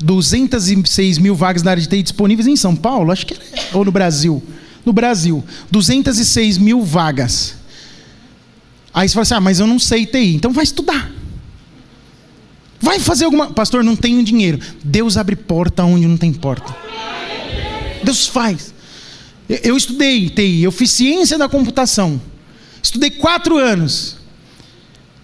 [0.00, 3.38] 206 mil vagas da área de TI disponíveis em São Paulo, acho que é,
[3.72, 4.42] ou no Brasil.
[4.84, 7.61] No Brasil, 206 mil vagas.
[8.94, 10.34] Aí você fala assim: ah, mas eu não sei TI.
[10.34, 11.10] Então vai estudar.
[12.80, 13.52] Vai fazer alguma.
[13.52, 14.58] Pastor, não tenho dinheiro.
[14.82, 16.74] Deus abre porta onde não tem porta.
[18.02, 18.74] Deus faz.
[19.48, 22.20] Eu estudei TI, eu fiz ciência da computação.
[22.82, 24.16] Estudei quatro anos.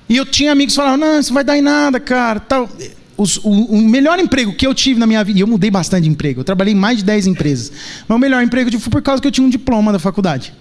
[0.08, 2.40] E eu tinha amigos que falavam: não, isso vai dar em nada, cara.
[2.40, 2.68] Tal.
[3.16, 6.04] Os, o, o, melhor emprego que eu tive na minha vida, e eu mudei bastante
[6.04, 7.72] de emprego, eu trabalhei em mais de 10 empresas.
[8.06, 10.54] Mas o melhor emprego eu foi por causa que eu tinha um diploma da faculdade.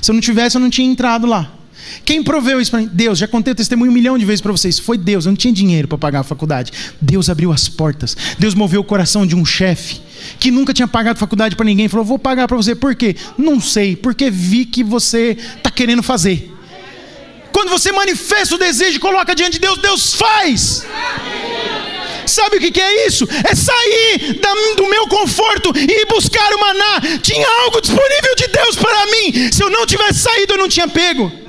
[0.00, 1.61] Se eu não tivesse, eu não tinha entrado lá.
[2.04, 2.90] Quem proveu isso para mim?
[2.92, 3.18] Deus.
[3.18, 4.78] Já contei o testemunho um milhão de vezes para vocês.
[4.78, 5.26] Foi Deus.
[5.26, 6.72] Eu não tinha dinheiro para pagar a faculdade.
[7.00, 8.16] Deus abriu as portas.
[8.38, 10.00] Deus moveu o coração de um chefe
[10.38, 11.88] que nunca tinha pagado faculdade para ninguém.
[11.88, 12.74] Falou: Vou pagar para você.
[12.74, 13.16] Por quê?
[13.36, 13.96] Não sei.
[13.96, 16.50] Porque vi que você está querendo fazer.
[17.52, 20.86] Quando você manifesta o desejo e coloca diante de Deus, Deus faz.
[22.26, 23.28] Sabe o que, é isso?
[23.44, 24.40] É sair
[24.76, 27.00] do meu conforto e ir buscar o maná.
[27.20, 29.52] Tinha algo disponível de Deus para mim.
[29.52, 31.41] Se eu não tivesse saído, eu não tinha pego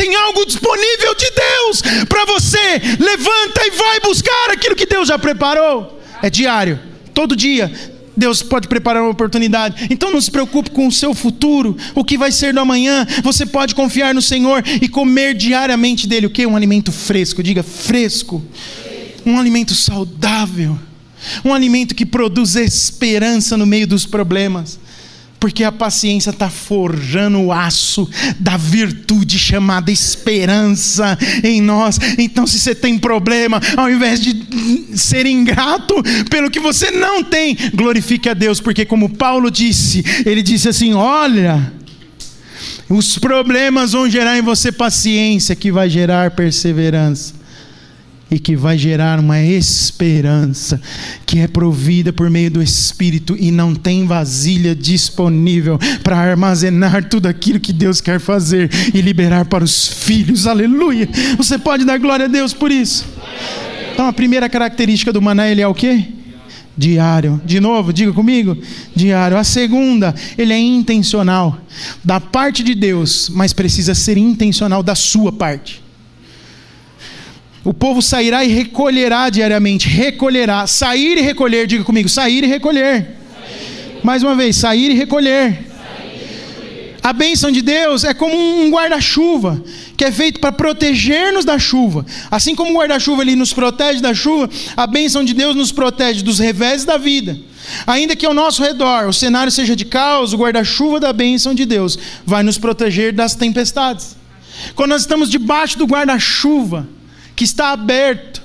[0.00, 2.80] tem algo disponível de Deus para você.
[2.98, 6.00] Levanta e vai buscar aquilo que Deus já preparou.
[6.22, 6.80] É diário,
[7.12, 7.70] todo dia.
[8.16, 9.88] Deus pode preparar uma oportunidade.
[9.90, 13.06] Então não se preocupe com o seu futuro, o que vai ser do amanhã.
[13.22, 16.46] Você pode confiar no Senhor e comer diariamente dele o que?
[16.46, 17.42] Um alimento fresco.
[17.42, 18.42] Diga fresco.
[19.26, 20.78] Um alimento saudável.
[21.44, 24.78] Um alimento que produz esperança no meio dos problemas
[25.40, 31.98] porque a paciência está forjando o aço da virtude chamada esperança em nós.
[32.18, 35.94] Então, se você tem problema, ao invés de ser ingrato
[36.28, 40.92] pelo que você não tem, glorifique a Deus, porque, como Paulo disse, ele disse assim:
[40.92, 41.72] Olha,
[42.88, 47.39] os problemas vão gerar em você paciência, que vai gerar perseverança.
[48.30, 50.80] E que vai gerar uma esperança
[51.26, 57.26] que é provida por meio do Espírito e não tem vasilha disponível para armazenar tudo
[57.26, 60.46] aquilo que Deus quer fazer e liberar para os filhos.
[60.46, 61.08] Aleluia!
[61.36, 63.04] Você pode dar glória a Deus por isso.
[63.92, 66.06] Então a primeira característica do maná ele é o quê?
[66.76, 67.40] Diário.
[67.44, 68.56] De novo, diga comigo.
[68.94, 69.36] Diário.
[69.36, 71.60] A segunda, ele é intencional.
[72.02, 75.79] Da parte de Deus, mas precisa ser intencional da sua parte.
[77.64, 79.88] O povo sairá e recolherá diariamente.
[79.88, 80.66] Recolherá.
[80.66, 82.08] Sair e recolher, diga comigo.
[82.08, 83.02] Sair e recolher.
[83.02, 84.00] Sair.
[84.02, 85.70] Mais uma vez, sair e recolher.
[87.02, 89.62] A bênção de Deus é como um guarda-chuva,
[89.96, 92.04] que é feito para proteger-nos da chuva.
[92.30, 96.38] Assim como o guarda-chuva nos protege da chuva, a bênção de Deus nos protege dos
[96.38, 97.38] revés da vida.
[97.86, 101.64] Ainda que ao nosso redor o cenário seja de caos, o guarda-chuva da bênção de
[101.64, 104.16] Deus vai nos proteger das tempestades.
[104.74, 106.86] Quando nós estamos debaixo do guarda-chuva,
[107.40, 108.42] que está aberto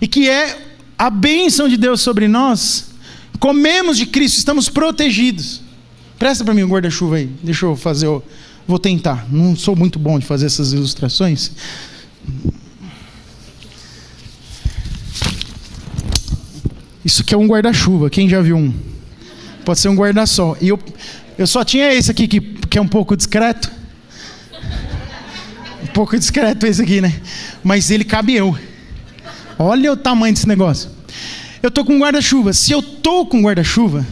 [0.00, 0.58] e que é
[0.96, 2.86] a bênção de Deus sobre nós,
[3.38, 5.60] comemos de Cristo, estamos protegidos.
[6.18, 7.26] Presta para mim um guarda-chuva aí.
[7.42, 8.06] Deixa eu fazer.
[8.06, 8.22] O...
[8.66, 9.26] Vou tentar.
[9.30, 11.50] Não sou muito bom de fazer essas ilustrações.
[17.04, 18.08] Isso aqui é um guarda-chuva.
[18.08, 18.72] Quem já viu um?
[19.62, 20.56] Pode ser um guarda-sol.
[20.58, 20.78] E eu,
[21.36, 23.70] eu só tinha esse aqui que, que é um pouco discreto.
[25.92, 27.20] Pouco discreto esse aqui, né?
[27.62, 28.56] Mas ele cabe eu.
[29.58, 30.90] Olha o tamanho desse negócio.
[31.62, 32.52] Eu tô com guarda-chuva.
[32.52, 34.06] Se eu tô com guarda-chuva,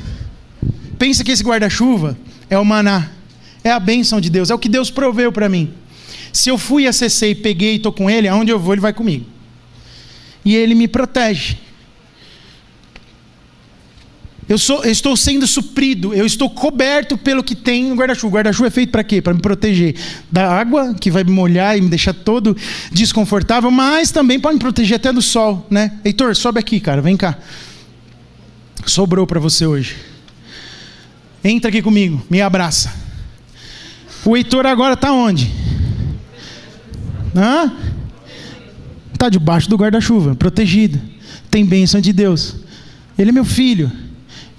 [0.99, 2.17] pensa que esse guarda-chuva
[2.49, 3.11] é o maná,
[3.65, 5.73] é a bênção de Deus, é o que Deus proveu para mim.
[6.33, 9.25] Se eu fui, acessei, peguei e estou com Ele, aonde eu vou, Ele vai comigo.
[10.45, 11.57] E Ele me protege.
[14.51, 18.27] Eu, sou, eu estou sendo suprido, eu estou coberto pelo que tem no guarda-chuva.
[18.27, 19.23] O guarda-chuva é feito para quê?
[19.23, 19.95] Para me proteger
[20.29, 22.57] da água, que vai me molhar e me deixar todo
[22.91, 25.93] desconfortável, mas também pode me proteger até do sol, né?
[26.05, 27.39] Heitor, sobe aqui, cara, vem cá.
[28.85, 29.95] Sobrou para você hoje.
[31.45, 32.93] Entra aqui comigo, me abraça.
[34.25, 35.49] O Heitor agora está onde?
[39.13, 41.01] Está debaixo do guarda-chuva, protegido.
[41.49, 42.57] Tem bênção de Deus.
[43.17, 44.10] Ele é meu filho.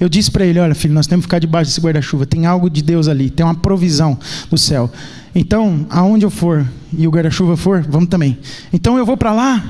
[0.01, 2.25] Eu disse para ele: Olha, filho, nós temos que ficar debaixo desse guarda-chuva.
[2.25, 4.17] Tem algo de Deus ali, tem uma provisão
[4.49, 4.89] do céu.
[5.33, 8.39] Então, aonde eu for e o guarda-chuva for, vamos também.
[8.73, 9.63] Então eu vou para lá,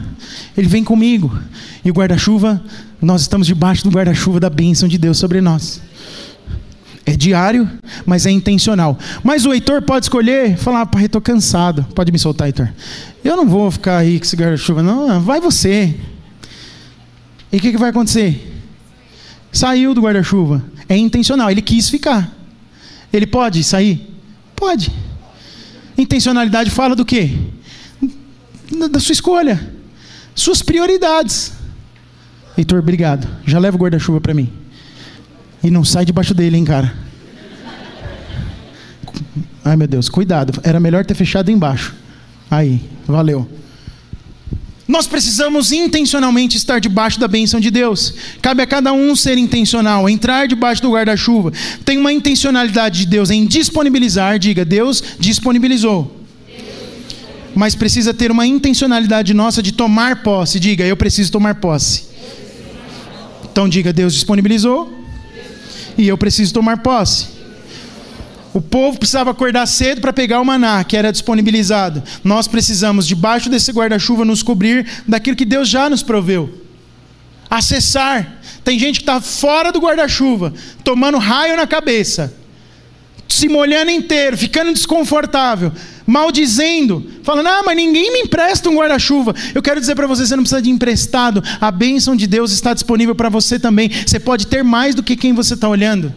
[0.57, 1.37] ele vem comigo.
[1.83, 2.63] E o guarda-chuva,
[3.01, 5.81] nós estamos debaixo do guarda-chuva da bênção de Deus sobre nós.
[7.05, 7.69] É diário,
[8.05, 8.97] mas é intencional.
[9.21, 11.85] Mas o Heitor pode escolher, falar, pai, estou cansado.
[11.93, 12.69] Pode me soltar, Heitor.
[13.21, 15.19] Eu não vou ficar aí com esse guarda-chuva, não.
[15.19, 15.93] Vai você.
[17.51, 18.60] E o que, que vai acontecer?
[19.51, 20.63] Saiu do guarda-chuva.
[20.87, 21.51] É intencional.
[21.51, 22.31] Ele quis ficar.
[23.11, 24.09] Ele pode sair?
[24.55, 24.91] Pode.
[25.97, 27.37] Intencionalidade fala do quê?
[28.89, 29.73] Da sua escolha.
[30.33, 31.53] Suas prioridades.
[32.57, 33.27] Heitor, obrigado.
[33.45, 34.51] Já leva o guarda-chuva para mim.
[35.63, 36.93] E não sai debaixo dele, hein, cara.
[39.63, 40.59] Ai, meu Deus, cuidado.
[40.63, 41.93] Era melhor ter fechado embaixo.
[42.49, 43.47] Aí, valeu.
[44.91, 48.13] Nós precisamos intencionalmente estar debaixo da bênção de Deus.
[48.41, 51.53] Cabe a cada um ser intencional, entrar debaixo do guarda-chuva.
[51.85, 56.13] Tem uma intencionalidade de Deus em disponibilizar, diga, Deus disponibilizou.
[57.55, 62.03] Mas precisa ter uma intencionalidade nossa de tomar posse, diga, eu preciso tomar posse.
[63.49, 64.91] Então diga, Deus disponibilizou,
[65.97, 67.27] e eu preciso tomar posse.
[68.53, 72.03] O povo precisava acordar cedo para pegar o maná que era disponibilizado.
[72.23, 76.61] Nós precisamos, debaixo desse guarda-chuva, nos cobrir daquilo que Deus já nos proveu.
[77.49, 78.39] Acessar.
[78.63, 82.33] Tem gente que está fora do guarda-chuva, tomando raio na cabeça,
[83.27, 85.71] se molhando inteiro, ficando desconfortável,
[86.05, 89.33] maldizendo, falando: Ah, mas ninguém me empresta um guarda-chuva.
[89.55, 92.73] Eu quero dizer para você: você não precisa de emprestado, a bênção de Deus está
[92.73, 93.89] disponível para você também.
[93.89, 96.13] Você pode ter mais do que quem você está olhando.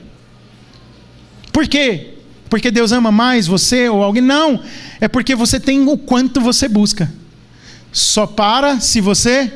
[1.52, 2.13] Por quê?
[2.54, 4.22] Porque Deus ama mais você ou alguém?
[4.22, 4.62] Não,
[5.00, 7.12] é porque você tem o quanto você busca.
[7.90, 9.52] Só para se você.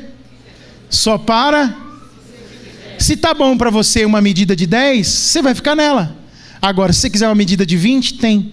[0.89, 1.73] Só para.
[2.97, 6.13] Se tá bom para você uma medida de 10, você vai ficar nela.
[6.61, 8.51] Agora, se você quiser uma medida de 20, tem.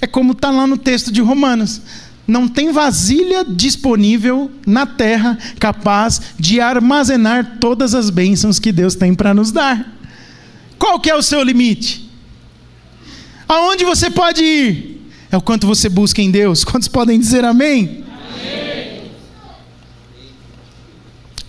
[0.00, 1.82] É como está lá no texto de Romanos.
[2.26, 9.12] Não tem vasilha disponível na terra capaz de armazenar todas as bênçãos que Deus tem
[9.12, 9.98] para nos dar.
[10.78, 12.07] Qual que é o seu limite?
[13.48, 15.00] Aonde você pode ir?
[15.30, 16.64] É o quanto você busca em Deus.
[16.64, 18.04] Quantos podem dizer amém?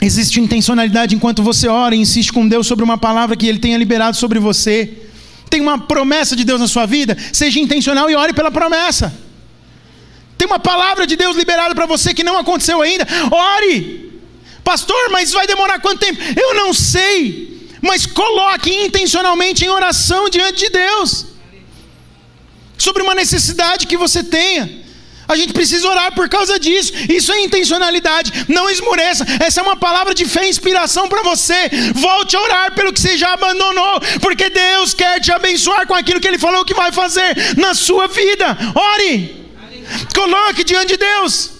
[0.02, 3.78] Existe intencionalidade enquanto você ora e insiste com Deus sobre uma palavra que Ele tenha
[3.78, 5.08] liberado sobre você
[5.50, 9.12] tem uma promessa de Deus na sua vida, seja intencional e ore pela promessa.
[10.38, 13.06] Tem uma palavra de Deus liberada para você que não aconteceu ainda.
[13.32, 14.22] Ore.
[14.64, 16.22] Pastor, mas vai demorar quanto tempo?
[16.40, 17.68] Eu não sei.
[17.82, 21.26] Mas coloque intencionalmente em oração diante de Deus.
[22.80, 24.90] Sobre uma necessidade que você tenha.
[25.30, 26.92] A gente precisa orar por causa disso.
[27.08, 28.46] Isso é intencionalidade.
[28.48, 29.24] Não esmoreça.
[29.40, 31.70] Essa é uma palavra de fé e inspiração para você.
[31.94, 36.20] Volte a orar pelo que você já abandonou, porque Deus quer te abençoar com aquilo
[36.20, 38.58] que Ele falou que vai fazer na sua vida.
[38.74, 39.38] Ore.
[40.16, 41.52] Coloque diante de Deus.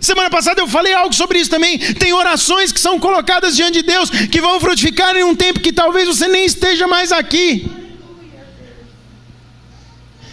[0.00, 1.78] Semana passada eu falei algo sobre isso também.
[1.78, 5.72] Tem orações que são colocadas diante de Deus que vão frutificar em um tempo que
[5.72, 7.68] talvez você nem esteja mais aqui.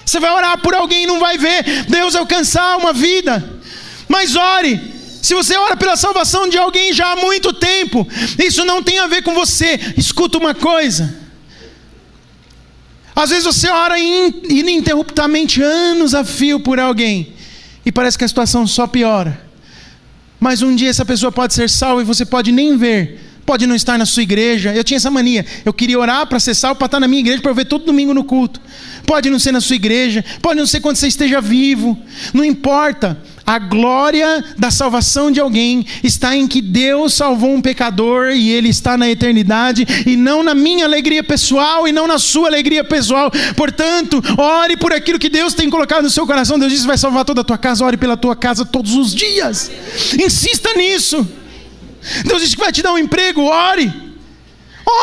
[0.05, 3.61] Você vai orar por alguém e não vai ver Deus alcançar uma vida.
[4.07, 4.93] Mas ore.
[5.21, 8.05] Se você ora pela salvação de alguém já há muito tempo,
[8.37, 9.79] isso não tem a ver com você.
[9.97, 11.17] Escuta uma coisa.
[13.15, 17.33] Às vezes você ora ininterruptamente anos a fio por alguém
[17.85, 19.39] e parece que a situação só piora.
[20.39, 23.75] Mas um dia essa pessoa pode ser salva e você pode nem ver pode não
[23.75, 24.73] estar na sua igreja.
[24.73, 25.45] Eu tinha essa mania.
[25.65, 27.85] Eu queria orar para ser salvo, para estar na minha igreja, para eu ver todo
[27.85, 28.59] domingo no culto.
[29.13, 31.95] Pode não ser na sua igreja, pode não ser quando você esteja vivo.
[32.33, 33.15] Não importa.
[33.45, 38.69] A glória da salvação de alguém está em que Deus salvou um pecador e ele
[38.69, 43.29] está na eternidade, e não na minha alegria pessoal e não na sua alegria pessoal.
[43.55, 46.57] Portanto, ore por aquilo que Deus tem colocado no seu coração.
[46.57, 49.69] Deus disse: vai salvar toda a tua casa, ore pela tua casa todos os dias.
[50.19, 51.27] Insista nisso.
[52.25, 53.93] Deus diz que vai te dar um emprego, ore.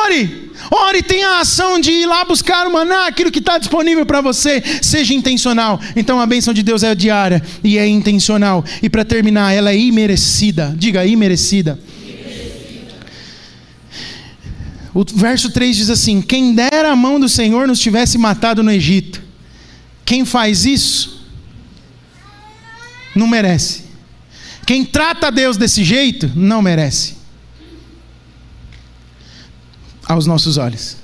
[0.05, 4.05] Ore, ore, tenha a ação de ir lá buscar o maná, aquilo que está disponível
[4.05, 5.81] para você, seja intencional.
[5.95, 8.65] Então a bênção de Deus é diária e é intencional.
[8.83, 10.75] E para terminar, ela é imerecida.
[10.77, 11.79] Diga, imerecida.
[14.93, 18.73] O verso 3 diz assim: Quem dera a mão do Senhor nos tivesse matado no
[18.73, 19.23] Egito.
[20.05, 21.25] Quem faz isso,
[23.15, 23.85] não merece.
[24.67, 27.20] Quem trata Deus desse jeito, não merece.
[30.11, 30.97] Aos nossos olhos.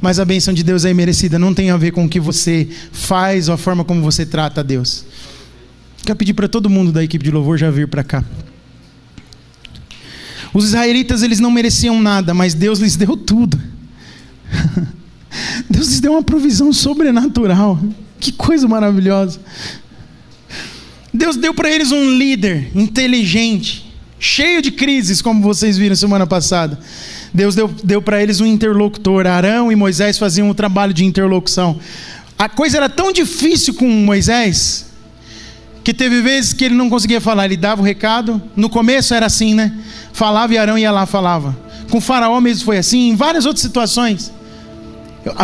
[0.00, 2.66] Mas a bênção de Deus é imerecida, não tem a ver com o que você
[2.90, 5.04] faz ou a forma como você trata a Deus.
[6.04, 8.24] Quero pedir para todo mundo da equipe de louvor já vir para cá.
[10.52, 13.60] Os israelitas eles não mereciam nada, mas Deus lhes deu tudo.
[15.70, 17.78] Deus lhes deu uma provisão sobrenatural.
[18.18, 19.38] Que coisa maravilhosa.
[21.14, 23.88] Deus deu para eles um líder inteligente,
[24.18, 26.78] cheio de crises, como vocês viram semana passada.
[27.32, 29.26] Deus deu, deu para eles um interlocutor.
[29.26, 31.78] Arão e Moisés faziam o um trabalho de interlocução.
[32.38, 34.86] A coisa era tão difícil com Moisés
[35.84, 37.44] que teve vezes que ele não conseguia falar.
[37.46, 38.40] Ele dava o recado.
[38.56, 39.72] No começo era assim, né?
[40.12, 41.56] Falava e Arão ia lá falava.
[41.90, 43.10] Com Faraó mesmo foi assim.
[43.10, 44.32] Em várias outras situações.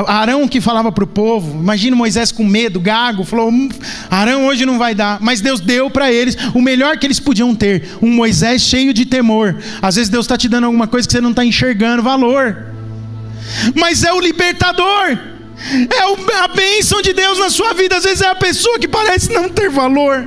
[0.07, 3.69] Arão que falava para o povo, imagina Moisés com medo, gago, falou: hum,
[4.11, 7.55] Arão hoje não vai dar, mas Deus deu para eles o melhor que eles podiam
[7.55, 9.57] ter, um Moisés cheio de temor.
[9.83, 12.73] Às vezes Deus está te dando alguma coisa que você não está enxergando valor,
[13.75, 15.19] mas é o libertador,
[15.71, 17.97] é a bênção de Deus na sua vida.
[17.97, 20.27] Às vezes é a pessoa que parece não ter valor,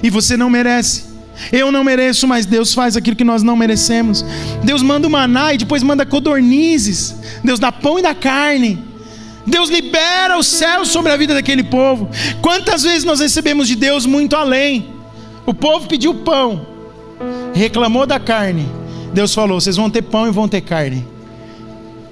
[0.00, 1.15] e você não merece.
[1.52, 4.24] Eu não mereço, mas Deus faz aquilo que nós não merecemos.
[4.62, 7.14] Deus manda o maná e depois manda codornizes.
[7.44, 8.82] Deus dá pão e dá carne.
[9.46, 12.08] Deus libera o céu sobre a vida daquele povo.
[12.42, 14.88] Quantas vezes nós recebemos de Deus muito além?
[15.46, 16.66] O povo pediu pão,
[17.54, 18.66] reclamou da carne.
[19.14, 21.06] Deus falou: vocês vão ter pão e vão ter carne.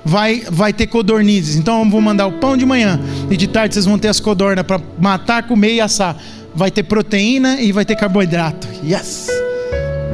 [0.04, 1.56] Vai, vai ter codornizes.
[1.56, 3.00] Então eu vou mandar o pão de manhã
[3.30, 6.16] e de tarde vocês vão ter as codornas para matar, comer e assar
[6.54, 8.68] vai ter proteína e vai ter carboidrato.
[8.84, 9.28] Yes!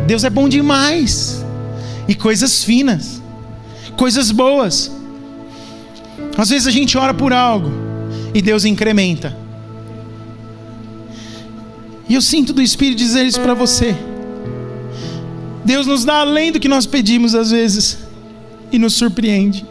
[0.07, 1.45] Deus é bom demais.
[2.09, 3.23] E coisas finas,
[3.97, 4.91] coisas boas.
[6.37, 7.71] Às vezes a gente ora por algo
[8.35, 9.37] e Deus incrementa.
[12.09, 13.95] E eu sinto do Espírito dizer isso para você.
[15.65, 17.99] Deus nos dá além do que nós pedimos às vezes
[18.73, 19.65] e nos surpreende.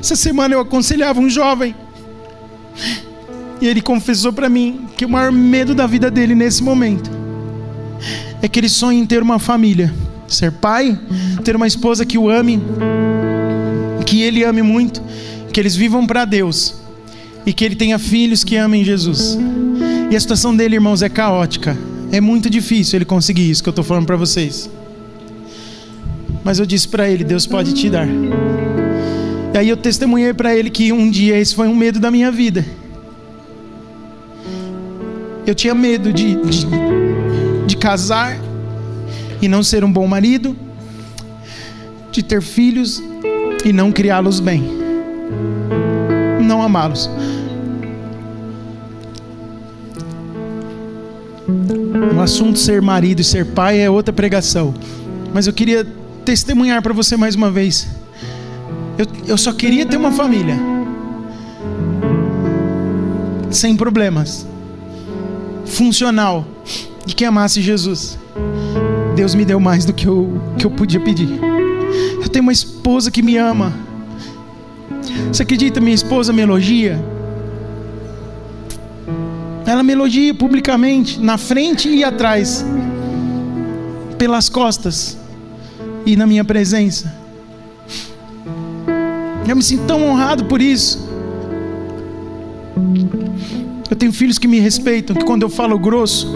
[0.00, 1.74] Essa semana eu aconselhava um jovem
[3.60, 7.10] e ele confessou para mim que o maior medo da vida dele nesse momento
[8.40, 9.92] é que ele sonha em ter uma família,
[10.26, 10.98] ser pai,
[11.44, 12.60] ter uma esposa que o ame,
[14.06, 15.02] que ele ame muito,
[15.52, 16.74] que eles vivam para Deus
[17.44, 19.38] e que ele tenha filhos que amem Jesus.
[20.10, 21.76] E a situação dele, irmãos, é caótica.
[22.10, 24.68] É muito difícil ele conseguir isso que eu estou falando para vocês.
[26.42, 28.08] Mas eu disse para ele: Deus pode te dar.
[29.52, 32.32] E aí eu testemunhei para ele que um dia esse foi um medo da minha
[32.32, 32.64] vida.
[35.50, 36.66] Eu tinha medo de, de,
[37.66, 38.38] de casar
[39.42, 40.56] e não ser um bom marido,
[42.12, 43.02] de ter filhos
[43.64, 44.62] e não criá-los bem,
[46.40, 47.10] não amá-los.
[52.16, 54.72] O assunto ser marido e ser pai é outra pregação.
[55.34, 55.84] Mas eu queria
[56.24, 57.88] testemunhar para você mais uma vez.
[58.96, 60.54] Eu, eu só queria ter uma família.
[63.50, 64.48] Sem problemas.
[65.70, 66.46] Funcional.
[67.06, 68.18] E que amasse Jesus.
[69.16, 71.28] Deus me deu mais do que eu, que eu podia pedir.
[72.22, 73.72] Eu tenho uma esposa que me ama.
[75.32, 75.80] Você acredita?
[75.80, 77.02] Minha esposa me elogia.
[79.66, 82.64] Ela me elogia publicamente, na frente e atrás,
[84.18, 85.16] pelas costas
[86.04, 87.14] e na minha presença.
[89.48, 91.08] Eu me sinto tão honrado por isso.
[93.90, 96.32] Eu tenho filhos que me respeitam, que quando eu falo grosso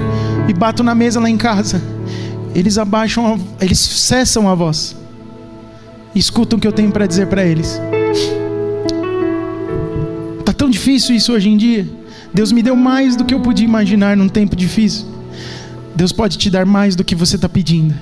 [0.49, 1.81] e bato na mesa lá em casa,
[2.53, 4.97] eles abaixam, a, eles cessam a voz
[6.15, 7.81] e escutam o que eu tenho para dizer para eles.
[10.45, 11.89] Tá tão difícil isso hoje em dia.
[12.33, 15.07] Deus me deu mais do que eu podia imaginar num tempo difícil.
[15.95, 17.95] Deus pode te dar mais do que você está pedindo.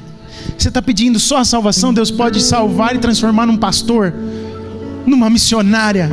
[0.57, 4.15] Você está pedindo só a salvação, Deus pode salvar e transformar num pastor,
[5.07, 6.11] numa missionária.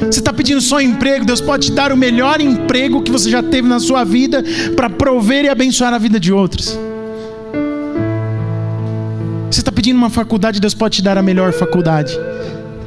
[0.00, 3.42] Você está pedindo só emprego, Deus pode te dar o melhor emprego que você já
[3.42, 4.42] teve na sua vida
[4.76, 6.78] para prover e abençoar a vida de outros.
[9.50, 12.12] Você está pedindo uma faculdade, Deus pode te dar a melhor faculdade.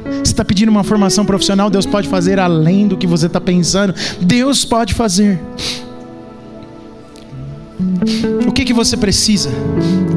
[0.04, 3.94] Você está pedindo uma formação profissional, Deus pode fazer além do que você está pensando.
[4.20, 5.38] Deus pode fazer.
[8.46, 9.50] O que, que você precisa?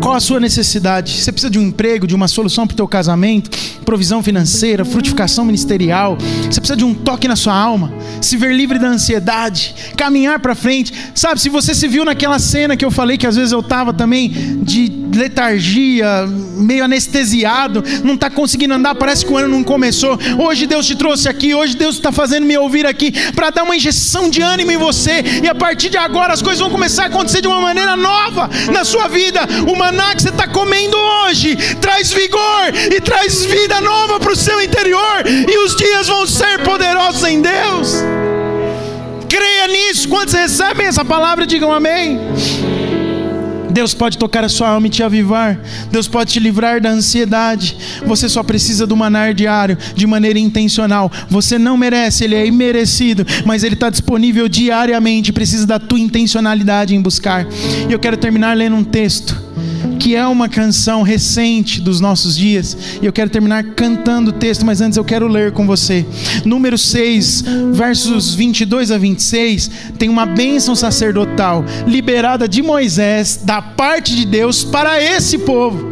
[0.02, 1.12] Qual a sua necessidade?
[1.14, 3.50] Você precisa de um emprego, de uma solução para o teu casamento,
[3.84, 6.18] provisão financeira, frutificação ministerial.
[6.50, 10.56] Você precisa de um toque na sua alma, se ver livre da ansiedade, caminhar para
[10.56, 10.94] frente.
[11.14, 13.94] Sabe, se você se viu naquela cena que eu falei que às vezes eu estava
[13.94, 14.30] também
[14.62, 20.20] de letargia, meio anestesiado, não está conseguindo andar, parece que o ano não começou.
[20.38, 23.76] Hoje Deus te trouxe aqui, hoje Deus está fazendo me ouvir aqui para dar uma
[23.76, 27.08] injeção de ânimo em você e a partir de agora as coisas vão começar a
[27.08, 29.42] acontecer de uma maneira nova na sua vida.
[29.68, 34.36] O maná que você está comendo hoje traz vigor e traz vida nova para o
[34.36, 38.04] seu interior, e os dias vão ser poderosos em Deus.
[39.30, 40.08] Creia nisso.
[40.08, 42.20] Quantos recebem essa palavra, digam amém.
[43.76, 45.60] Deus pode tocar a sua alma e te avivar.
[45.92, 47.76] Deus pode te livrar da ansiedade.
[48.06, 51.12] Você só precisa do manar diário, de maneira intencional.
[51.30, 55.34] Você não merece, ele é imerecido, mas ele está disponível diariamente.
[55.34, 57.46] Precisa da tua intencionalidade em buscar.
[57.90, 59.45] E eu quero terminar lendo um texto
[60.06, 64.64] que é uma canção recente dos nossos dias, e eu quero terminar cantando o texto,
[64.64, 66.06] mas antes eu quero ler com você.
[66.46, 67.44] Número 6,
[67.74, 74.64] versos 22 a 26, tem uma bênção sacerdotal liberada de Moisés, da parte de Deus,
[74.64, 75.84] para esse povo.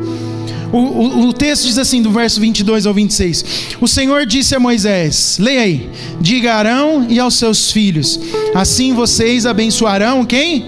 [0.71, 3.45] O, o, o, texto diz assim, do verso 22 ao 26:
[3.81, 5.89] O Senhor disse a Moisés: Leia aí,
[6.21, 8.19] diga a Arão e aos seus filhos:
[8.53, 10.67] Assim vocês abençoarão quem?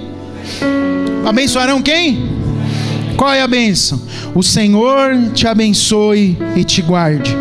[1.24, 2.35] Abençoarão quem?
[3.18, 4.02] Qual é a bênção?
[4.34, 7.36] O Senhor te abençoe e te guarde.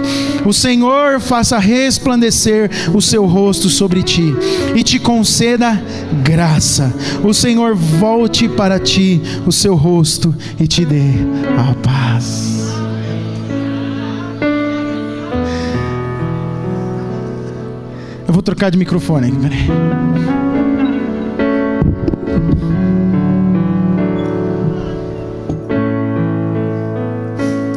[0.45, 4.35] O Senhor faça resplandecer o seu rosto sobre ti
[4.75, 5.83] e te conceda
[6.23, 6.93] graça.
[7.23, 11.13] O Senhor volte para ti o seu rosto e te dê
[11.59, 12.55] a paz.
[18.29, 20.44] Eu vou trocar de microfone peraí.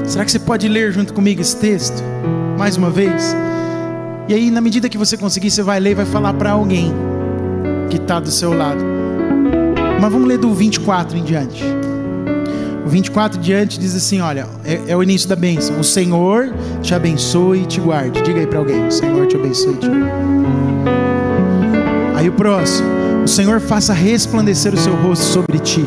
[0.07, 2.01] Será que você pode ler junto comigo esse texto?
[2.57, 3.35] Mais uma vez.
[4.29, 6.93] E aí, na medida que você conseguir, você vai ler e vai falar para alguém
[7.89, 8.81] que está do seu lado.
[9.99, 11.61] Mas vamos ler do 24 em diante.
[12.85, 15.77] O 24 em diante diz assim: olha, é, é o início da bênção.
[15.77, 18.21] O Senhor te abençoe e te guarde.
[18.21, 20.07] Diga aí para alguém: O Senhor te abençoe e te guarde.
[22.15, 22.87] Aí o próximo:
[23.25, 25.85] O Senhor faça resplandecer o seu rosto sobre ti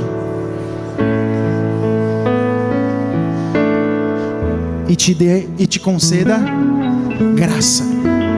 [4.90, 6.36] e te dê e te conceda
[7.36, 7.84] graça.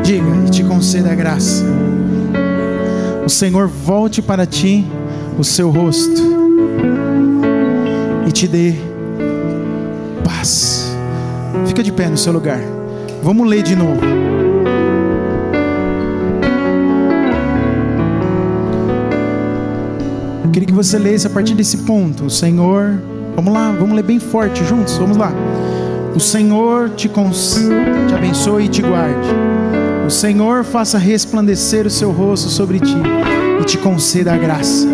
[0.05, 1.65] Diga, e te conceda graça.
[3.25, 4.85] O Senhor volte para ti
[5.39, 6.21] o seu rosto
[8.29, 8.75] e te dê
[10.23, 10.95] paz.
[11.67, 12.61] Fica de pé no seu lugar.
[13.23, 14.03] Vamos ler de novo.
[20.45, 22.27] Eu queria que você lesse a partir desse ponto.
[22.27, 23.01] O Senhor,
[23.35, 24.99] vamos lá, vamos ler bem forte juntos.
[24.99, 25.33] Vamos lá.
[26.15, 29.29] O Senhor te, te abençoe e te guarde.
[30.07, 32.97] O Senhor faça resplandecer o seu rosto sobre ti
[33.61, 34.87] e te conceda a graça.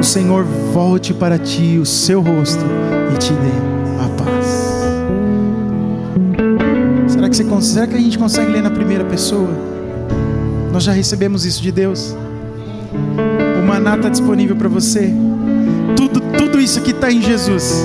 [0.00, 2.64] O Senhor volte para ti o seu rosto
[3.14, 4.46] e te dê a paz.
[7.06, 9.50] Será que, você, será que a gente consegue ler na primeira pessoa?
[10.72, 12.16] Nós já recebemos isso de Deus.
[13.62, 15.12] O maná está disponível para você.
[15.96, 17.84] Tudo, tudo isso aqui está em Jesus.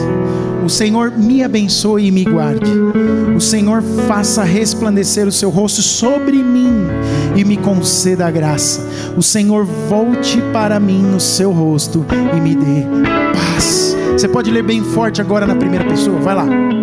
[0.63, 2.71] O Senhor me abençoe e me guarde.
[3.35, 6.87] O Senhor faça resplandecer o seu rosto sobre mim
[7.35, 8.87] e me conceda a graça.
[9.17, 12.05] O Senhor volte para mim o seu rosto
[12.35, 12.85] e me dê
[13.33, 13.95] paz.
[14.13, 16.19] Você pode ler bem forte agora na primeira pessoa?
[16.19, 16.80] Vai lá.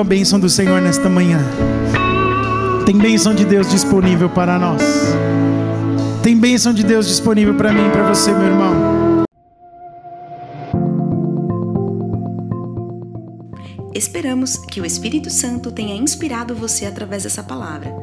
[0.00, 1.38] A bênção do Senhor nesta manhã?
[2.86, 4.82] Tem bênção de Deus disponível para nós.
[6.22, 9.24] Tem bênção de Deus disponível para mim e para você, meu irmão.
[13.94, 17.94] Esperamos que o Espírito Santo tenha inspirado você através dessa palavra.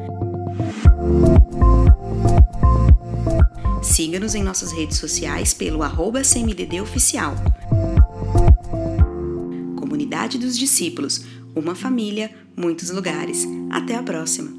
[3.82, 7.34] Siga-nos em nossas redes sociais pelo arroba CMDD Oficial.
[9.76, 11.24] Comunidade dos Discípulos,
[11.58, 13.46] uma família, muitos lugares.
[13.70, 14.57] Até a próxima!